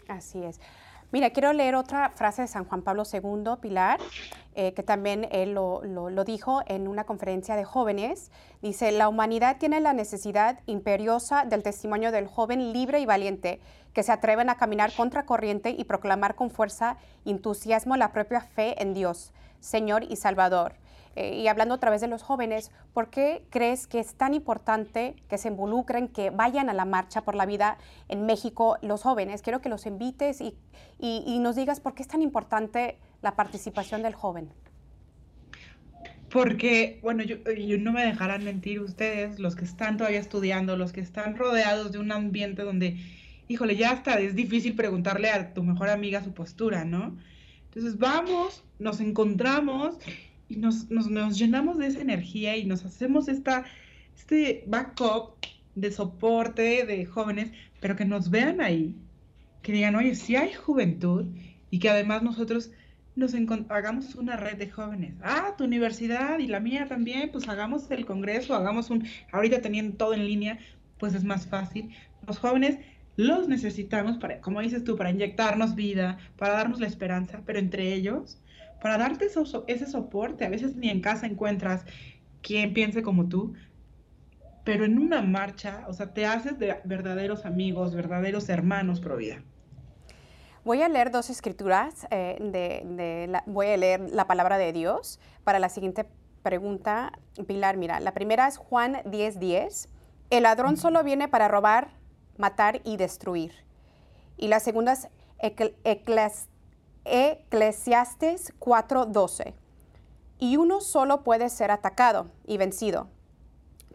Así 0.07 0.41
es. 0.43 0.59
Mira, 1.11 1.29
quiero 1.29 1.53
leer 1.53 1.75
otra 1.75 2.09
frase 2.09 2.41
de 2.41 2.47
San 2.47 2.65
Juan 2.65 2.81
Pablo 2.81 3.03
II, 3.11 3.51
Pilar, 3.61 3.99
eh, 4.55 4.73
que 4.73 4.83
también 4.83 5.27
él 5.31 5.53
lo, 5.53 5.81
lo, 5.83 6.23
dijo 6.23 6.61
en 6.67 6.87
una 6.87 7.05
conferencia 7.05 7.55
de 7.55 7.63
jóvenes. 7.63 8.31
Dice, 8.61 8.91
la 8.91 9.07
humanidad 9.07 9.57
tiene 9.57 9.79
la 9.81 9.93
necesidad 9.93 10.59
imperiosa 10.65 11.45
del 11.45 11.63
testimonio 11.63 12.11
del 12.11 12.27
joven 12.27 12.73
libre 12.73 12.99
y 12.99 13.05
valiente 13.05 13.59
que 13.93 14.03
se 14.03 14.11
atreven 14.11 14.49
a 14.49 14.57
caminar 14.57 14.91
contra 14.93 15.25
corriente 15.25 15.69
y 15.69 15.85
proclamar 15.85 16.35
con 16.35 16.49
fuerza 16.49 16.97
y 17.23 17.31
entusiasmo 17.31 17.95
la 17.95 18.11
propia 18.11 18.41
fe 18.41 18.81
en 18.81 18.93
Dios, 18.93 19.31
Señor 19.65 20.05
y 20.09 20.15
Salvador. 20.15 20.75
Eh, 21.15 21.35
y 21.35 21.47
hablando 21.47 21.75
otra 21.75 21.89
vez 21.89 22.01
de 22.01 22.07
los 22.07 22.23
jóvenes, 22.23 22.71
¿por 22.93 23.09
qué 23.09 23.45
crees 23.49 23.87
que 23.87 23.99
es 23.99 24.15
tan 24.15 24.33
importante 24.33 25.15
que 25.29 25.37
se 25.37 25.47
involucren, 25.47 26.09
que 26.09 26.29
vayan 26.29 26.69
a 26.69 26.73
la 26.73 26.85
marcha 26.85 27.21
por 27.21 27.35
la 27.35 27.45
vida 27.45 27.77
en 28.09 28.25
México 28.25 28.77
los 28.81 29.03
jóvenes? 29.03 29.41
Quiero 29.41 29.61
que 29.61 29.69
los 29.69 29.85
invites 29.85 30.41
y, 30.41 31.39
nos 31.39 31.55
digas 31.55 31.79
por 31.79 31.93
qué 31.95 32.01
es 32.01 32.07
tan 32.07 32.21
importante 32.21 32.97
la 33.21 33.35
participación 33.35 34.01
del 34.01 34.13
joven. 34.13 34.49
Porque, 36.29 36.99
bueno, 37.01 37.23
yo, 37.23 37.37
yo, 37.51 37.77
no 37.77 37.93
me 37.93 38.05
dejarán 38.05 38.43
mentir 38.43 38.81
ustedes, 38.81 39.39
los 39.39 39.55
que 39.55 39.63
están 39.63 39.95
todavía 39.95 40.19
estudiando, 40.19 40.75
los 40.75 40.91
que 40.91 40.99
están 40.99 41.37
rodeados 41.37 41.93
de 41.93 41.99
un 41.99 42.11
ambiente 42.11 42.63
donde, 42.63 42.97
híjole, 43.47 43.77
ya 43.77 43.91
hasta 43.91 44.19
es 44.19 44.35
difícil 44.35 44.75
preguntarle 44.75 45.29
a 45.29 45.53
tu 45.53 45.63
mejor 45.63 45.89
amiga 45.89 46.23
su 46.23 46.33
postura, 46.33 46.83
¿no? 46.83 47.15
Entonces 47.75 47.99
vamos, 47.99 48.63
nos 48.79 49.01
encontramos 49.01 49.97
y 50.47 50.55
nos, 50.55 50.89
nos, 50.89 51.37
llenamos 51.37 51.77
de 51.77 51.87
esa 51.87 51.99
energía 51.99 52.55
y 52.55 52.65
nos 52.65 52.85
hacemos 52.85 53.27
esta, 53.27 53.65
este 54.15 54.63
backup 54.67 55.45
de 55.75 55.91
soporte 55.91 56.85
de 56.85 57.05
jóvenes, 57.05 57.51
pero 57.81 57.97
que 57.97 58.05
nos 58.05 58.29
vean 58.29 58.61
ahí, 58.61 58.95
que 59.61 59.73
digan, 59.73 59.95
oye, 59.95 60.15
si 60.15 60.37
hay 60.37 60.53
juventud 60.53 61.25
y 61.69 61.79
que 61.79 61.89
además 61.89 62.23
nosotros 62.23 62.71
nos 63.17 63.33
hagamos 63.69 64.15
una 64.15 64.37
red 64.37 64.57
de 64.57 64.69
jóvenes. 64.69 65.15
Ah, 65.21 65.55
tu 65.57 65.65
universidad 65.65 66.39
y 66.39 66.47
la 66.47 66.61
mía 66.61 66.87
también, 66.87 67.29
pues 67.31 67.49
hagamos 67.49 67.91
el 67.91 68.05
congreso, 68.05 68.55
hagamos 68.55 68.89
un, 68.89 69.05
ahorita 69.33 69.61
teniendo 69.61 69.97
todo 69.97 70.13
en 70.13 70.25
línea, 70.25 70.59
pues 70.97 71.13
es 71.13 71.25
más 71.25 71.47
fácil. 71.47 71.93
Los 72.25 72.39
jóvenes 72.39 72.79
los 73.17 73.47
necesitamos 73.47 74.17
para, 74.17 74.41
como 74.41 74.61
dices 74.61 74.83
tú, 74.83 74.97
para 74.97 75.11
inyectarnos 75.11 75.75
vida, 75.75 76.17
para 76.37 76.53
darnos 76.53 76.79
la 76.79 76.87
esperanza, 76.87 77.41
pero 77.45 77.59
entre 77.59 77.93
ellos 77.93 78.41
para 78.85 78.99
darte 78.99 79.27
ese 79.65 79.85
soporte. 79.87 80.45
A 80.45 80.49
veces 80.49 80.75
ni 80.75 80.89
en 80.89 81.01
casa 81.01 81.25
encuentras 81.25 81.85
quien 82.43 82.71
piense 82.71 83.01
como 83.01 83.27
tú, 83.27 83.55
pero 84.63 84.85
en 84.85 84.99
una 84.99 85.23
marcha, 85.23 85.85
o 85.87 85.93
sea, 85.93 86.13
te 86.13 86.27
haces 86.27 86.59
de 86.59 86.79
verdaderos 86.83 87.45
amigos, 87.45 87.95
verdaderos 87.95 88.47
hermanos 88.47 88.99
pro 88.99 89.17
vida. 89.17 89.41
Voy 90.63 90.83
a 90.83 90.87
leer 90.87 91.09
dos 91.09 91.31
escrituras, 91.31 92.05
eh, 92.11 92.37
de, 92.39 93.41
voy 93.47 93.67
a 93.67 93.77
leer 93.77 94.01
la 94.11 94.27
palabra 94.27 94.59
de 94.59 94.71
Dios 94.71 95.19
para 95.43 95.57
la 95.57 95.69
siguiente 95.69 96.05
pregunta. 96.43 97.11
Pilar, 97.47 97.77
mira, 97.77 97.99
la 97.99 98.13
primera 98.13 98.47
es 98.47 98.57
Juan 98.57 98.97
10:10. 99.05 99.39
10. 99.39 99.89
El 100.29 100.43
ladrón 100.43 100.77
solo 100.77 101.03
viene 101.03 101.27
para 101.27 101.47
robar, 101.47 101.89
matar 102.37 102.81
y 102.83 102.97
destruir. 102.97 103.53
Y 104.37 104.47
la 104.47 104.59
segunda 104.59 104.93
es 104.93 105.07
Eclesiastes 105.39 106.49
Eclesiastes 107.05 108.53
4:12. 108.59 109.53
Y 110.39 110.57
uno 110.57 110.81
solo 110.81 111.23
puede 111.23 111.49
ser 111.49 111.71
atacado 111.71 112.31
y 112.45 112.57
vencido, 112.57 113.07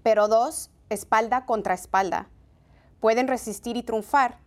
pero 0.02 0.28
dos, 0.28 0.70
espalda 0.88 1.44
contra 1.44 1.74
espalda, 1.74 2.28
pueden 3.00 3.28
resistir 3.28 3.76
y 3.76 3.82
triunfar. 3.82 4.38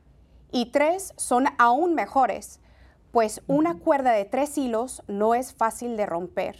Y 0.52 0.68
tres 0.72 1.14
son 1.18 1.48
aún 1.60 1.94
mejores, 1.94 2.60
pues 3.12 3.42
una 3.48 3.78
cuerda 3.78 4.12
de 4.12 4.26
tres 4.26 4.58
hilos 4.58 5.04
no 5.08 5.36
es 5.36 5.54
fácil 5.54 5.98
de 5.98 6.06
romper. 6.06 6.58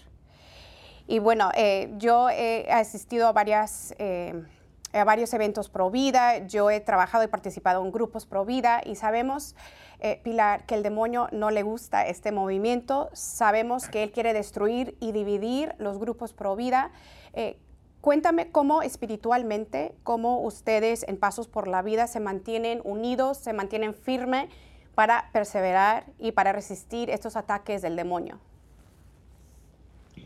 Y 1.08 1.20
bueno, 1.20 1.50
eh, 1.56 1.94
yo 1.98 2.30
he 2.30 2.72
asistido 2.72 3.28
a 3.28 3.32
varias... 3.32 3.96
Eh, 3.98 4.46
a 4.94 5.04
varios 5.04 5.34
eventos 5.34 5.70
pro 5.70 5.90
vida, 5.90 6.46
yo 6.48 6.70
he 6.70 6.80
trabajado 6.80 7.24
y 7.24 7.28
participado 7.28 7.84
en 7.84 7.92
grupos 7.92 8.26
pro 8.26 8.46
vida 8.46 8.82
y 8.86 8.96
sabemos, 8.96 9.56
eh, 10.00 10.20
Pilar, 10.24 10.66
que 10.66 10.76
el 10.76 10.84
demonio 10.84 11.28
no 11.32 11.52
le 11.52 11.64
gusta 11.64 12.08
este 12.08 12.32
movimiento, 12.32 13.10
sabemos 13.14 13.88
que 13.88 14.04
él 14.04 14.12
quiere 14.12 14.34
destruir 14.34 14.96
y 15.00 15.12
dividir 15.12 15.76
los 15.80 15.98
grupos 15.98 16.34
pro 16.34 16.56
vida. 16.56 16.92
Eh, 17.34 17.58
cuéntame 18.02 18.52
cómo 18.52 18.82
espiritualmente, 18.84 19.96
cómo 20.04 20.42
ustedes 20.42 21.04
en 21.08 21.18
Pasos 21.18 21.48
por 21.48 21.68
la 21.68 21.82
Vida 21.82 22.08
se 22.08 22.20
mantienen 22.20 22.82
unidos, 22.84 23.38
se 23.38 23.54
mantienen 23.54 23.96
firmes 23.96 24.50
para 24.94 25.30
perseverar 25.34 26.06
y 26.20 26.34
para 26.34 26.52
resistir 26.52 27.10
estos 27.10 27.36
ataques 27.36 27.82
del 27.82 27.96
demonio. 27.96 28.40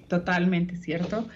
Totalmente, 0.08 0.78
¿cierto? 0.78 1.28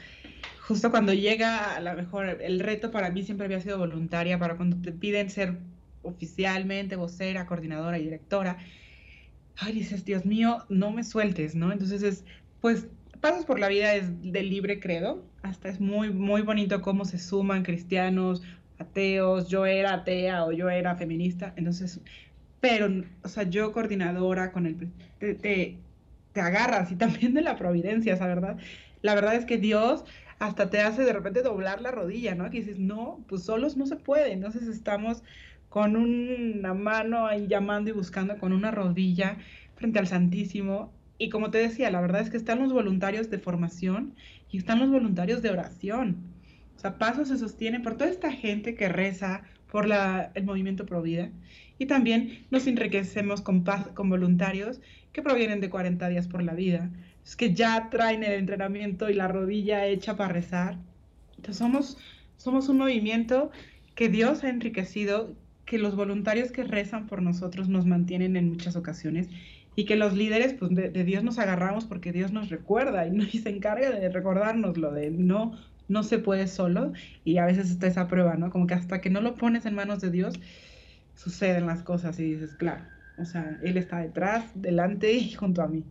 Justo 0.67 0.91
cuando 0.91 1.13
llega, 1.13 1.76
a 1.76 1.80
lo 1.82 1.93
mejor 1.95 2.41
el 2.41 2.60
reto 2.60 2.91
para 2.91 3.10
mí 3.10 3.24
siempre 3.24 3.45
había 3.45 3.60
sido 3.60 3.78
voluntaria, 3.78 4.39
para 4.39 4.56
cuando 4.56 4.78
te 4.78 4.91
piden 4.91 5.30
ser 5.30 5.58
oficialmente 6.04 6.95
vocera, 6.95 7.45
coordinadora 7.45 8.00
y 8.00 8.04
directora. 8.04 8.58
Ay, 9.58 9.74
dices, 9.74 10.06
Dios 10.06 10.26
mío, 10.26 10.65
no 10.69 10.91
me 10.91 11.04
sueltes, 11.04 11.56
¿no? 11.56 11.71
Entonces 11.71 12.04
es, 12.04 12.26
pues, 12.62 12.88
Pasos 13.19 13.45
por 13.45 13.60
la 13.60 13.67
Vida 13.67 13.93
es 13.93 14.10
de 14.24 14.41
libre 14.41 14.80
credo, 14.80 15.24
hasta 15.43 15.69
es 15.69 15.80
muy, 15.80 16.10
muy 16.10 16.41
bonito 16.41 16.82
cómo 16.82 17.06
se 17.06 17.19
suman 17.19 17.62
cristianos, 17.62 18.41
ateos, 18.80 19.47
yo 19.47 19.67
era 19.67 19.93
atea 19.93 20.43
o 20.45 20.52
yo 20.52 20.69
era 20.69 20.95
feminista, 20.95 21.54
entonces, 21.56 22.00
pero, 22.60 22.88
o 23.24 23.28
sea, 23.28 23.43
yo 23.43 23.71
coordinadora 23.74 24.52
con 24.52 24.65
el, 24.65 24.91
te, 25.19 25.36
te, 25.36 26.41
agarras 26.41 26.91
y 26.91 26.95
también 26.95 27.36
de 27.36 27.41
la 27.41 27.58
providencia, 27.58 28.13
esa 28.13 28.26
verdad. 28.26 28.58
La 29.04 29.15
verdad 29.15 29.36
es 29.36 29.45
que 29.45 29.58
Dios 29.58 30.04
hasta 30.41 30.71
te 30.71 30.82
hace 30.82 31.04
de 31.04 31.13
repente 31.13 31.43
doblar 31.43 31.82
la 31.82 31.91
rodilla, 31.91 32.34
¿no? 32.34 32.49
Que 32.49 32.62
dices, 32.62 32.80
no, 32.80 33.23
pues 33.27 33.43
solos 33.43 33.77
no 33.77 33.86
se 33.86 33.95
puede. 33.95 34.34
Entonces 34.34 34.63
estamos 34.67 35.21
con 35.69 35.95
una 35.95 36.73
mano 36.73 37.27
ahí 37.27 37.45
llamando 37.45 37.91
y 37.91 37.93
buscando 37.93 38.36
con 38.39 38.51
una 38.51 38.71
rodilla 38.71 39.38
frente 39.75 39.99
al 39.99 40.08
Santísimo. 40.08 40.91
Y 41.19 41.30
como 41.30 41.51
te 41.51 41.60
decía, 41.60 41.91
la 41.91 42.01
verdad 42.01 42.21
es 42.21 42.32
que 42.32 42.38
están 42.38 42.58
los 42.58 42.73
voluntarios 42.73 43.30
de 43.30 43.38
formación 43.38 44.15
y 44.49 44.58
están 44.58 44.80
los 44.80 44.89
voluntarios 44.89 45.43
de 45.43 45.51
oración. 45.51 46.17
O 46.75 46.80
sea, 46.80 46.97
Paso 46.97 47.23
se 47.23 47.38
sostiene 47.38 47.80
por 47.80 47.95
toda 47.95 48.10
esta 48.10 48.32
gente 48.32 48.73
que 48.73 48.89
reza 48.89 49.43
por 49.71 49.88
la, 49.88 50.32
el 50.34 50.43
movimiento 50.43 50.88
Provida. 50.88 51.30
Y 51.82 51.88
también 51.88 52.46
nos 52.52 52.67
enriquecemos 52.67 53.41
con, 53.41 53.63
con 53.96 54.08
voluntarios 54.08 54.82
que 55.12 55.24
provienen 55.24 55.62
de 55.62 55.72
40 55.72 56.10
días 56.10 56.28
por 56.28 56.44
la 56.44 56.54
vida, 56.54 56.91
es 57.26 57.36
que 57.36 57.56
ya 57.56 57.89
traen 57.89 58.24
el 58.24 58.34
entrenamiento 58.34 59.10
y 59.10 59.15
la 59.15 59.28
rodilla 59.28 59.88
hecha 59.88 60.15
para 60.15 60.32
rezar. 60.32 60.78
Entonces 61.38 61.58
somos, 61.58 61.98
somos 62.38 62.70
un 62.70 62.78
movimiento 62.78 63.50
que 63.96 64.10
Dios 64.10 64.44
ha 64.44 64.50
enriquecido, 64.50 65.36
que 65.65 65.80
los 65.80 65.96
voluntarios 65.96 66.52
que 66.52 66.65
rezan 66.65 67.08
por 67.08 67.24
nosotros 67.24 67.67
nos 67.67 67.88
mantienen 67.88 68.36
en 68.36 68.50
muchas 68.50 68.76
ocasiones 68.76 69.30
y 69.76 69.86
que 69.86 69.96
los 69.96 70.13
líderes 70.13 70.54
pues 70.54 70.76
de, 70.76 70.91
Dios 71.04 71.24
nos 71.24 71.39
agarramos 71.39 71.86
porque 71.86 72.12
Dios 72.12 72.32
nos 72.32 72.50
recuerda 72.50 73.08
y, 73.08 73.26
se 73.39 73.50
encarga 73.50 73.89
de 73.89 74.08
recordarnos 74.10 74.78
lo 74.78 74.91
de 74.91 75.10
no 75.10 75.58
no 75.88 76.04
se 76.04 76.20
puede 76.20 76.48
solo 76.48 76.94
y 77.26 77.38
a 77.38 77.46
veces 77.46 77.72
está 77.72 77.88
esa 77.88 78.08
prueba, 78.08 78.36
¿no? 78.36 78.50
Como 78.52 78.65
que 78.65 78.76
hasta 78.76 79.02
que 79.02 79.10
no 79.10 79.20
lo 79.20 79.36
pones 79.36 79.65
en 79.65 79.76
manos 79.76 80.00
de 80.00 80.12
Dios 80.12 80.39
suceden 81.15 81.67
las 81.67 81.84
cosas 81.84 82.19
y 82.19 82.34
dices, 82.34 82.56
claro, 82.56 82.84
o 83.17 83.26
sea, 83.26 83.60
Él 83.63 83.78
está 83.78 84.00
detrás, 84.00 84.45
delante 84.56 85.12
y 85.12 85.34
junto 85.34 85.62
a 85.62 85.67
mí. 85.67 85.86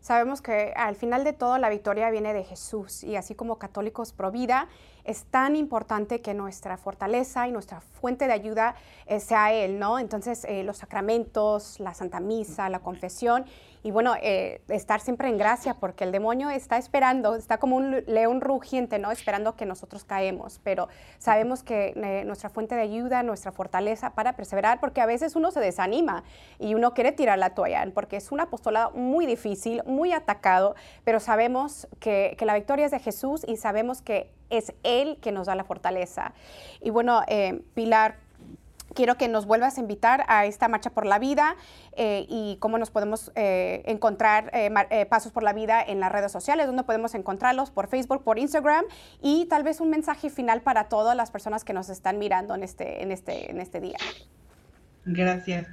Sabemos 0.00 0.42
que 0.42 0.72
al 0.74 0.96
final 0.96 1.22
de 1.22 1.32
todo 1.32 1.58
la 1.58 1.68
victoria 1.68 2.10
viene 2.10 2.34
de 2.34 2.42
Jesús 2.42 3.04
y 3.04 3.14
así 3.14 3.36
como 3.36 3.60
católicos 3.60 4.12
pro 4.12 4.32
vida, 4.32 4.68
es 5.04 5.24
tan 5.24 5.56
importante 5.56 6.20
que 6.20 6.34
nuestra 6.34 6.76
fortaleza 6.76 7.48
y 7.48 7.52
nuestra 7.52 7.80
fuente 7.80 8.26
de 8.26 8.32
ayuda 8.32 8.74
eh, 9.06 9.20
sea 9.20 9.52
Él, 9.52 9.78
¿no? 9.78 9.98
Entonces, 9.98 10.44
eh, 10.44 10.62
los 10.62 10.78
sacramentos, 10.78 11.80
la 11.80 11.94
Santa 11.94 12.20
Misa, 12.20 12.68
la 12.68 12.80
confesión 12.80 13.44
y 13.84 13.90
bueno, 13.90 14.14
eh, 14.22 14.60
estar 14.68 15.00
siempre 15.00 15.28
en 15.28 15.38
gracia 15.38 15.74
porque 15.74 16.04
el 16.04 16.12
demonio 16.12 16.50
está 16.50 16.78
esperando, 16.78 17.34
está 17.34 17.58
como 17.58 17.76
un 17.76 18.04
león 18.06 18.40
rugiente, 18.40 19.00
¿no? 19.00 19.10
Esperando 19.10 19.56
que 19.56 19.66
nosotros 19.66 20.04
caemos, 20.04 20.60
pero 20.62 20.88
sabemos 21.18 21.64
que 21.64 22.22
nuestra 22.24 22.48
fuente 22.48 22.76
de 22.76 22.82
ayuda, 22.82 23.24
nuestra 23.24 23.50
fortaleza 23.50 24.10
para 24.10 24.36
perseverar, 24.36 24.78
porque 24.78 25.00
a 25.00 25.06
veces 25.06 25.34
uno 25.34 25.50
se 25.50 25.58
desanima 25.58 26.22
y 26.60 26.74
uno 26.74 26.94
quiere 26.94 27.10
tirar 27.10 27.38
la 27.38 27.56
toalla, 27.56 27.84
porque 27.92 28.16
es 28.16 28.30
un 28.30 28.38
apostolado 28.38 28.92
muy 28.92 29.26
difícil, 29.26 29.82
muy 29.84 30.12
atacado, 30.12 30.76
pero 31.02 31.18
sabemos 31.18 31.88
que, 31.98 32.36
que 32.38 32.46
la 32.46 32.54
victoria 32.54 32.86
es 32.86 32.92
de 32.92 33.00
Jesús 33.00 33.44
y 33.48 33.56
sabemos 33.56 34.00
que 34.00 34.30
es 34.52 34.74
Él 34.82 34.91
que 35.20 35.32
nos 35.32 35.46
da 35.46 35.54
la 35.54 35.64
fortaleza. 35.64 36.32
Y 36.80 36.90
bueno, 36.90 37.22
eh, 37.28 37.62
Pilar, 37.74 38.16
quiero 38.94 39.16
que 39.16 39.28
nos 39.28 39.46
vuelvas 39.46 39.78
a 39.78 39.80
invitar 39.80 40.24
a 40.28 40.46
esta 40.46 40.68
Marcha 40.68 40.90
por 40.90 41.06
la 41.06 41.18
Vida 41.18 41.56
eh, 41.96 42.26
y 42.28 42.56
cómo 42.60 42.78
nos 42.78 42.90
podemos 42.90 43.32
eh, 43.34 43.82
encontrar 43.86 44.50
eh, 44.52 45.06
Pasos 45.06 45.32
por 45.32 45.42
la 45.42 45.52
Vida 45.52 45.82
en 45.82 46.00
las 46.00 46.12
redes 46.12 46.32
sociales, 46.32 46.66
dónde 46.66 46.84
podemos 46.84 47.14
encontrarlos 47.14 47.70
por 47.70 47.88
Facebook, 47.88 48.22
por 48.22 48.38
Instagram 48.38 48.84
y 49.20 49.46
tal 49.46 49.62
vez 49.62 49.80
un 49.80 49.90
mensaje 49.90 50.30
final 50.30 50.62
para 50.62 50.88
todas 50.88 51.16
las 51.16 51.30
personas 51.30 51.64
que 51.64 51.72
nos 51.72 51.88
están 51.88 52.18
mirando 52.18 52.54
en 52.54 52.62
este, 52.62 53.02
en 53.02 53.12
este, 53.12 53.50
en 53.50 53.60
este 53.60 53.80
día. 53.80 53.98
Gracias. 55.04 55.66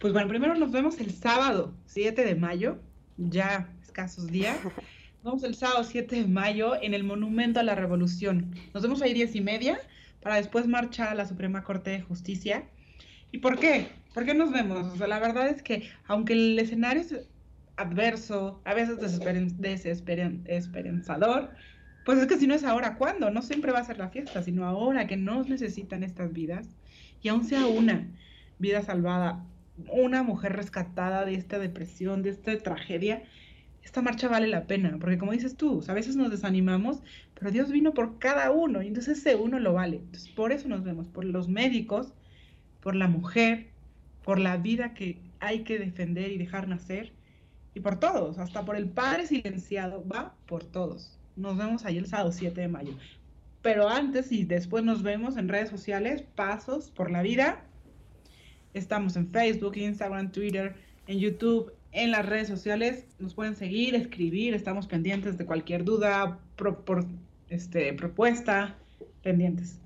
Pues 0.00 0.12
bueno, 0.12 0.28
primero 0.28 0.54
nos 0.54 0.72
vemos 0.72 0.98
el 0.98 1.12
sábado 1.12 1.72
7 1.86 2.24
de 2.24 2.34
mayo, 2.34 2.78
ya 3.16 3.68
escasos 3.82 4.26
días. 4.28 4.56
Nos 5.22 5.34
vemos 5.34 5.44
el 5.44 5.54
sábado 5.54 5.84
7 5.84 6.16
de 6.16 6.26
mayo 6.26 6.74
en 6.82 6.94
el 6.94 7.04
Monumento 7.04 7.60
a 7.60 7.62
la 7.62 7.76
Revolución. 7.76 8.56
Nos 8.74 8.82
vemos 8.82 9.02
ahí 9.02 9.14
10 9.14 9.36
y 9.36 9.40
media 9.40 9.78
para 10.20 10.34
después 10.34 10.66
marchar 10.66 11.10
a 11.10 11.14
la 11.14 11.26
Suprema 11.26 11.62
Corte 11.62 11.90
de 11.90 12.02
Justicia. 12.02 12.64
¿Y 13.30 13.38
por 13.38 13.60
qué? 13.60 13.86
¿Por 14.14 14.24
qué 14.24 14.34
nos 14.34 14.50
vemos? 14.50 14.92
O 14.92 14.96
sea, 14.96 15.06
la 15.06 15.20
verdad 15.20 15.46
es 15.46 15.62
que 15.62 15.88
aunque 16.08 16.32
el 16.32 16.58
escenario 16.58 17.02
es 17.02 17.14
adverso, 17.76 18.60
a 18.64 18.74
veces 18.74 18.98
desesperanzador, 18.98 21.50
pues 22.04 22.18
es 22.18 22.26
que 22.26 22.36
si 22.36 22.48
no 22.48 22.54
es 22.54 22.64
ahora, 22.64 22.96
¿cuándo? 22.96 23.30
No 23.30 23.42
siempre 23.42 23.70
va 23.70 23.78
a 23.78 23.84
ser 23.84 23.98
la 23.98 24.08
fiesta, 24.08 24.42
sino 24.42 24.66
ahora 24.66 25.06
que 25.06 25.16
nos 25.16 25.48
necesitan 25.48 26.02
estas 26.02 26.32
vidas. 26.32 26.66
Y 27.22 27.28
aún 27.28 27.44
sea 27.44 27.66
una 27.66 28.08
vida 28.58 28.82
salvada, 28.82 29.46
una 29.86 30.24
mujer 30.24 30.56
rescatada 30.56 31.24
de 31.24 31.36
esta 31.36 31.60
depresión, 31.60 32.24
de 32.24 32.30
esta 32.30 32.58
tragedia, 32.58 33.22
esta 33.82 34.02
marcha 34.02 34.28
vale 34.28 34.46
la 34.46 34.66
pena, 34.66 34.96
porque 35.00 35.18
como 35.18 35.32
dices 35.32 35.56
tú, 35.56 35.84
a 35.88 35.92
veces 35.92 36.16
nos 36.16 36.30
desanimamos, 36.30 37.02
pero 37.34 37.50
Dios 37.50 37.70
vino 37.70 37.92
por 37.94 38.18
cada 38.18 38.50
uno 38.50 38.82
y 38.82 38.88
entonces 38.88 39.18
ese 39.18 39.34
uno 39.34 39.58
lo 39.58 39.74
vale. 39.74 39.96
Entonces 39.96 40.28
por 40.30 40.52
eso 40.52 40.68
nos 40.68 40.84
vemos, 40.84 41.08
por 41.08 41.24
los 41.24 41.48
médicos, 41.48 42.12
por 42.80 42.94
la 42.94 43.08
mujer, 43.08 43.70
por 44.24 44.38
la 44.38 44.56
vida 44.56 44.94
que 44.94 45.18
hay 45.40 45.64
que 45.64 45.78
defender 45.78 46.30
y 46.30 46.38
dejar 46.38 46.68
nacer 46.68 47.12
y 47.74 47.80
por 47.80 47.98
todos, 47.98 48.38
hasta 48.38 48.64
por 48.64 48.76
el 48.76 48.88
padre 48.88 49.26
silenciado, 49.26 50.06
va 50.06 50.34
por 50.46 50.64
todos. 50.64 51.18
Nos 51.36 51.56
vemos 51.56 51.84
ahí 51.84 51.98
el 51.98 52.06
sábado 52.06 52.32
7 52.32 52.60
de 52.60 52.68
mayo. 52.68 52.92
Pero 53.62 53.88
antes 53.88 54.32
y 54.32 54.44
después 54.44 54.84
nos 54.84 55.02
vemos 55.02 55.36
en 55.36 55.48
redes 55.48 55.70
sociales, 55.70 56.22
Pasos 56.34 56.90
por 56.90 57.10
la 57.10 57.22
Vida. 57.22 57.64
Estamos 58.74 59.16
en 59.16 59.28
Facebook, 59.28 59.76
Instagram, 59.76 60.32
Twitter, 60.32 60.74
en 61.06 61.18
YouTube, 61.18 61.72
en 61.92 62.10
las 62.10 62.26
redes 62.26 62.48
sociales. 62.48 63.06
Nos 63.18 63.34
pueden 63.34 63.54
seguir, 63.54 63.94
escribir, 63.94 64.54
estamos 64.54 64.86
pendientes 64.86 65.38
de 65.38 65.46
cualquier 65.46 65.84
duda, 65.84 66.38
por, 66.56 67.06
este, 67.48 67.92
propuesta, 67.92 68.76
pendientes 69.22 69.81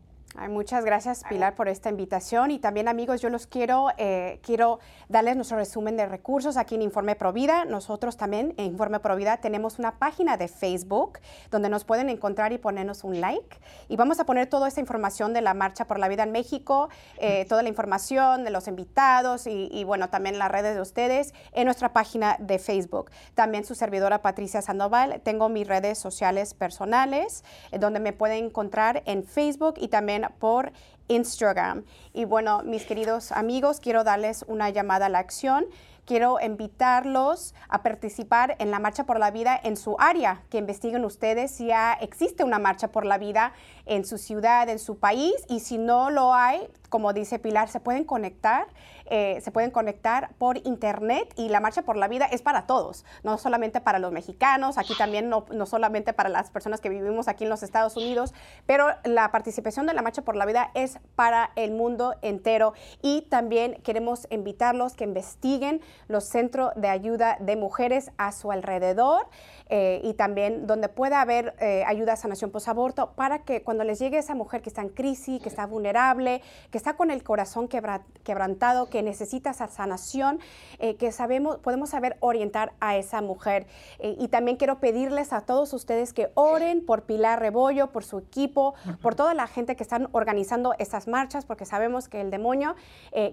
muchas 0.48 0.84
gracias 0.84 1.24
Pilar 1.28 1.54
por 1.54 1.68
esta 1.68 1.88
invitación 1.88 2.50
y 2.50 2.58
también 2.58 2.88
amigos, 2.88 3.20
yo 3.20 3.30
los 3.30 3.46
quiero, 3.46 3.88
eh, 3.96 4.38
quiero 4.42 4.78
darles 5.08 5.36
nuestro 5.36 5.56
resumen 5.56 5.96
de 5.96 6.06
recursos 6.06 6.56
aquí 6.56 6.74
en 6.74 6.82
Informe 6.82 7.16
Provida. 7.16 7.64
Nosotros 7.64 8.16
también 8.16 8.54
en 8.56 8.66
Informe 8.66 9.00
Provida 9.00 9.38
tenemos 9.38 9.78
una 9.78 9.98
página 9.98 10.36
de 10.36 10.48
Facebook 10.48 11.18
donde 11.50 11.68
nos 11.68 11.84
pueden 11.84 12.10
encontrar 12.10 12.52
y 12.52 12.58
ponernos 12.58 13.02
un 13.02 13.20
like 13.20 13.58
y 13.88 13.96
vamos 13.96 14.20
a 14.20 14.24
poner 14.24 14.46
toda 14.46 14.68
esta 14.68 14.80
información 14.80 15.32
de 15.32 15.40
la 15.40 15.54
Marcha 15.54 15.86
por 15.86 15.98
la 15.98 16.08
Vida 16.08 16.22
en 16.22 16.32
México, 16.32 16.90
eh, 17.18 17.46
toda 17.48 17.62
la 17.62 17.68
información 17.68 18.44
de 18.44 18.50
los 18.50 18.68
invitados 18.68 19.46
y, 19.46 19.84
bueno, 19.84 20.10
también 20.10 20.38
las 20.38 20.50
redes 20.50 20.74
de 20.74 20.80
ustedes 20.80 21.34
en 21.52 21.64
nuestra 21.64 21.92
página 21.92 22.36
de 22.38 22.58
Facebook. 22.58 23.10
También 23.34 23.64
su 23.64 23.74
servidora 23.74 24.22
Patricia 24.22 24.60
Sandoval, 24.60 25.20
tengo 25.22 25.48
mis 25.48 25.66
redes 25.66 25.98
sociales 25.98 26.54
personales 26.54 27.44
eh, 27.72 27.78
donde 27.78 28.00
me 28.00 28.12
pueden 28.12 28.46
encontrar 28.46 29.02
en 29.06 29.24
Facebook 29.24 29.74
y 29.78 29.88
también 29.88 30.25
por 30.38 30.72
Instagram. 31.08 31.84
Y 32.12 32.24
bueno, 32.24 32.62
mis 32.64 32.84
queridos 32.84 33.32
amigos, 33.32 33.80
quiero 33.80 34.04
darles 34.04 34.44
una 34.48 34.70
llamada 34.70 35.06
a 35.06 35.08
la 35.08 35.18
acción. 35.18 35.66
Quiero 36.04 36.38
invitarlos 36.40 37.52
a 37.68 37.82
participar 37.82 38.54
en 38.60 38.70
la 38.70 38.78
Marcha 38.78 39.06
por 39.06 39.18
la 39.18 39.32
Vida 39.32 39.58
en 39.60 39.76
su 39.76 39.96
área, 39.98 40.42
que 40.50 40.58
investiguen 40.58 41.04
ustedes 41.04 41.50
si 41.50 41.66
ya 41.66 41.94
existe 41.94 42.44
una 42.44 42.60
Marcha 42.60 42.92
por 42.92 43.04
la 43.04 43.18
Vida 43.18 43.52
en 43.86 44.04
su 44.04 44.16
ciudad, 44.16 44.68
en 44.68 44.78
su 44.78 44.98
país, 44.98 45.34
y 45.48 45.58
si 45.58 45.78
no 45.78 46.10
lo 46.10 46.32
hay, 46.32 46.60
como 46.90 47.12
dice 47.12 47.40
Pilar, 47.40 47.68
se 47.68 47.80
pueden 47.80 48.04
conectar 48.04 48.68
eh, 49.10 49.40
se 49.40 49.50
pueden 49.50 49.70
conectar 49.70 50.30
por 50.38 50.58
internet 50.58 51.32
y 51.36 51.48
la 51.48 51.60
Marcha 51.60 51.82
por 51.82 51.96
la 51.96 52.08
Vida 52.08 52.26
es 52.26 52.42
para 52.42 52.66
todos, 52.66 53.04
no 53.22 53.38
solamente 53.38 53.80
para 53.80 53.98
los 53.98 54.12
mexicanos, 54.12 54.78
aquí 54.78 54.94
también 54.96 55.28
no, 55.28 55.44
no 55.50 55.66
solamente 55.66 56.12
para 56.12 56.28
las 56.28 56.50
personas 56.50 56.80
que 56.80 56.88
vivimos 56.88 57.28
aquí 57.28 57.44
en 57.44 57.50
los 57.50 57.62
Estados 57.62 57.96
Unidos, 57.96 58.34
pero 58.66 58.88
la 59.04 59.30
participación 59.30 59.86
de 59.86 59.94
la 59.94 60.02
Marcha 60.02 60.22
por 60.22 60.36
la 60.36 60.46
Vida 60.46 60.70
es 60.74 60.98
para 61.14 61.50
el 61.56 61.72
mundo 61.72 62.14
entero 62.22 62.74
y 63.02 63.22
también 63.22 63.80
queremos 63.82 64.26
invitarlos 64.30 64.94
que 64.94 65.04
investiguen 65.04 65.80
los 66.08 66.24
centros 66.24 66.72
de 66.76 66.88
ayuda 66.88 67.36
de 67.40 67.56
mujeres 67.56 68.10
a 68.18 68.32
su 68.32 68.52
alrededor. 68.52 69.26
Eh, 69.68 70.00
y 70.04 70.14
también 70.14 70.68
donde 70.68 70.88
pueda 70.88 71.20
haber 71.20 71.56
eh, 71.58 71.82
ayuda 71.88 72.12
a 72.12 72.16
sanación 72.16 72.52
posaborto 72.52 73.14
para 73.16 73.40
que 73.40 73.64
cuando 73.64 73.82
les 73.82 73.98
llegue 73.98 74.18
esa 74.18 74.36
mujer 74.36 74.62
que 74.62 74.68
está 74.68 74.80
en 74.80 74.90
crisis, 74.90 75.42
que 75.42 75.48
está 75.48 75.66
vulnerable, 75.66 76.40
que 76.70 76.78
está 76.78 76.94
con 76.94 77.10
el 77.10 77.24
corazón 77.24 77.66
quebrantado, 77.66 78.88
que 78.88 78.95
necesita 79.02 79.50
esa 79.50 79.68
sanación, 79.68 80.40
eh, 80.78 80.96
que 80.96 81.12
sabemos, 81.12 81.58
podemos 81.58 81.90
saber 81.90 82.16
orientar 82.20 82.72
a 82.80 82.96
esa 82.96 83.20
mujer. 83.20 83.66
y 84.00 84.28
también 84.28 84.56
quiero 84.56 84.78
pedirles 84.78 85.32
a 85.32 85.40
todos 85.40 85.72
ustedes 85.72 86.12
que 86.12 86.30
oren 86.34 86.84
por 86.84 87.02
Pilar 87.02 87.40
Rebollo, 87.40 87.92
por 87.92 88.04
su 88.04 88.18
equipo, 88.18 88.74
por 89.00 89.14
toda 89.14 89.34
la 89.34 89.46
gente 89.46 89.76
que 89.76 89.82
están 89.82 90.08
organizando 90.12 90.74
estas 90.78 91.08
marchas, 91.08 91.44
porque 91.44 91.64
sabemos 91.64 92.08
que 92.08 92.20
el 92.20 92.30
demonio 92.30 92.76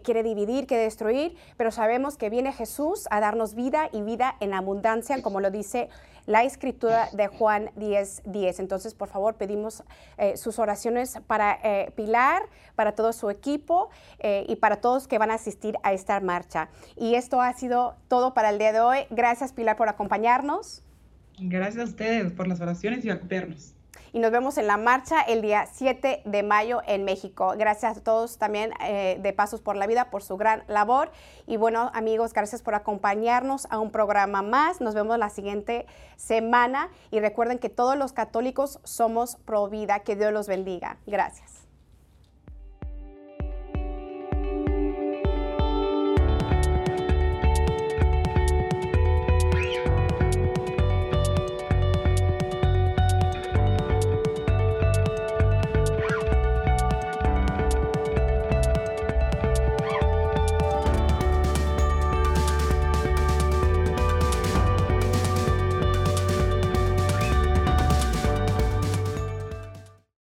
quiere 0.03 0.23
dividir, 0.23 0.67
quiere 0.67 0.83
destruir, 0.83 1.35
pero 1.57 1.71
sabemos 1.71 2.17
que 2.17 2.29
viene 2.29 2.53
Jesús 2.53 3.07
a 3.11 3.19
darnos 3.19 3.55
vida 3.55 3.89
y 3.91 4.01
vida 4.01 4.35
en 4.39 4.53
abundancia, 4.53 5.21
como 5.21 5.39
lo 5.39 5.51
dice 5.51 5.89
la 6.25 6.43
escritura 6.43 7.09
de 7.11 7.27
Juan 7.27 7.71
10, 7.75 8.23
10. 8.25 8.59
Entonces, 8.59 8.93
por 8.93 9.09
favor, 9.09 9.35
pedimos 9.35 9.83
eh, 10.17 10.37
sus 10.37 10.59
oraciones 10.59 11.19
para 11.27 11.59
eh, 11.63 11.91
Pilar, 11.95 12.43
para 12.75 12.93
todo 12.93 13.13
su 13.13 13.29
equipo 13.29 13.89
eh, 14.19 14.45
y 14.47 14.55
para 14.55 14.77
todos 14.77 15.07
que 15.07 15.17
van 15.17 15.31
a 15.31 15.35
asistir 15.35 15.77
a 15.83 15.93
esta 15.93 16.19
marcha. 16.19 16.69
Y 16.95 17.15
esto 17.15 17.41
ha 17.41 17.53
sido 17.53 17.95
todo 18.07 18.33
para 18.33 18.49
el 18.49 18.57
día 18.57 18.71
de 18.71 18.79
hoy. 18.79 18.99
Gracias, 19.09 19.53
Pilar, 19.53 19.77
por 19.77 19.89
acompañarnos. 19.89 20.83
Gracias 21.39 21.81
a 21.81 21.85
ustedes 21.85 22.31
por 22.31 22.47
las 22.47 22.61
oraciones 22.61 23.03
y 23.05 23.09
acompañarnos 23.09 23.75
y 24.11 24.19
nos 24.19 24.31
vemos 24.31 24.57
en 24.57 24.67
la 24.67 24.77
marcha 24.77 25.21
el 25.21 25.41
día 25.41 25.67
7 25.71 26.21
de 26.23 26.43
mayo 26.43 26.81
en 26.85 27.03
México. 27.03 27.53
Gracias 27.57 27.97
a 27.97 28.03
todos 28.03 28.37
también 28.37 28.71
eh, 28.81 29.17
de 29.21 29.33
Pasos 29.33 29.59
por 29.61 29.75
la 29.75 29.87
Vida 29.87 30.09
por 30.11 30.21
su 30.23 30.37
gran 30.37 30.63
labor. 30.67 31.11
Y 31.47 31.57
bueno, 31.57 31.91
amigos, 31.93 32.33
gracias 32.33 32.61
por 32.61 32.75
acompañarnos 32.75 33.67
a 33.71 33.79
un 33.79 33.91
programa 33.91 34.41
más. 34.41 34.81
Nos 34.81 34.93
vemos 34.93 35.17
la 35.17 35.29
siguiente 35.29 35.87
semana 36.15 36.89
y 37.11 37.19
recuerden 37.19 37.57
que 37.57 37.69
todos 37.69 37.97
los 37.97 38.13
católicos 38.13 38.79
somos 38.83 39.37
pro 39.37 39.67
vida. 39.67 39.99
Que 39.99 40.15
Dios 40.15 40.31
los 40.31 40.47
bendiga. 40.47 40.97
Gracias. 41.07 41.62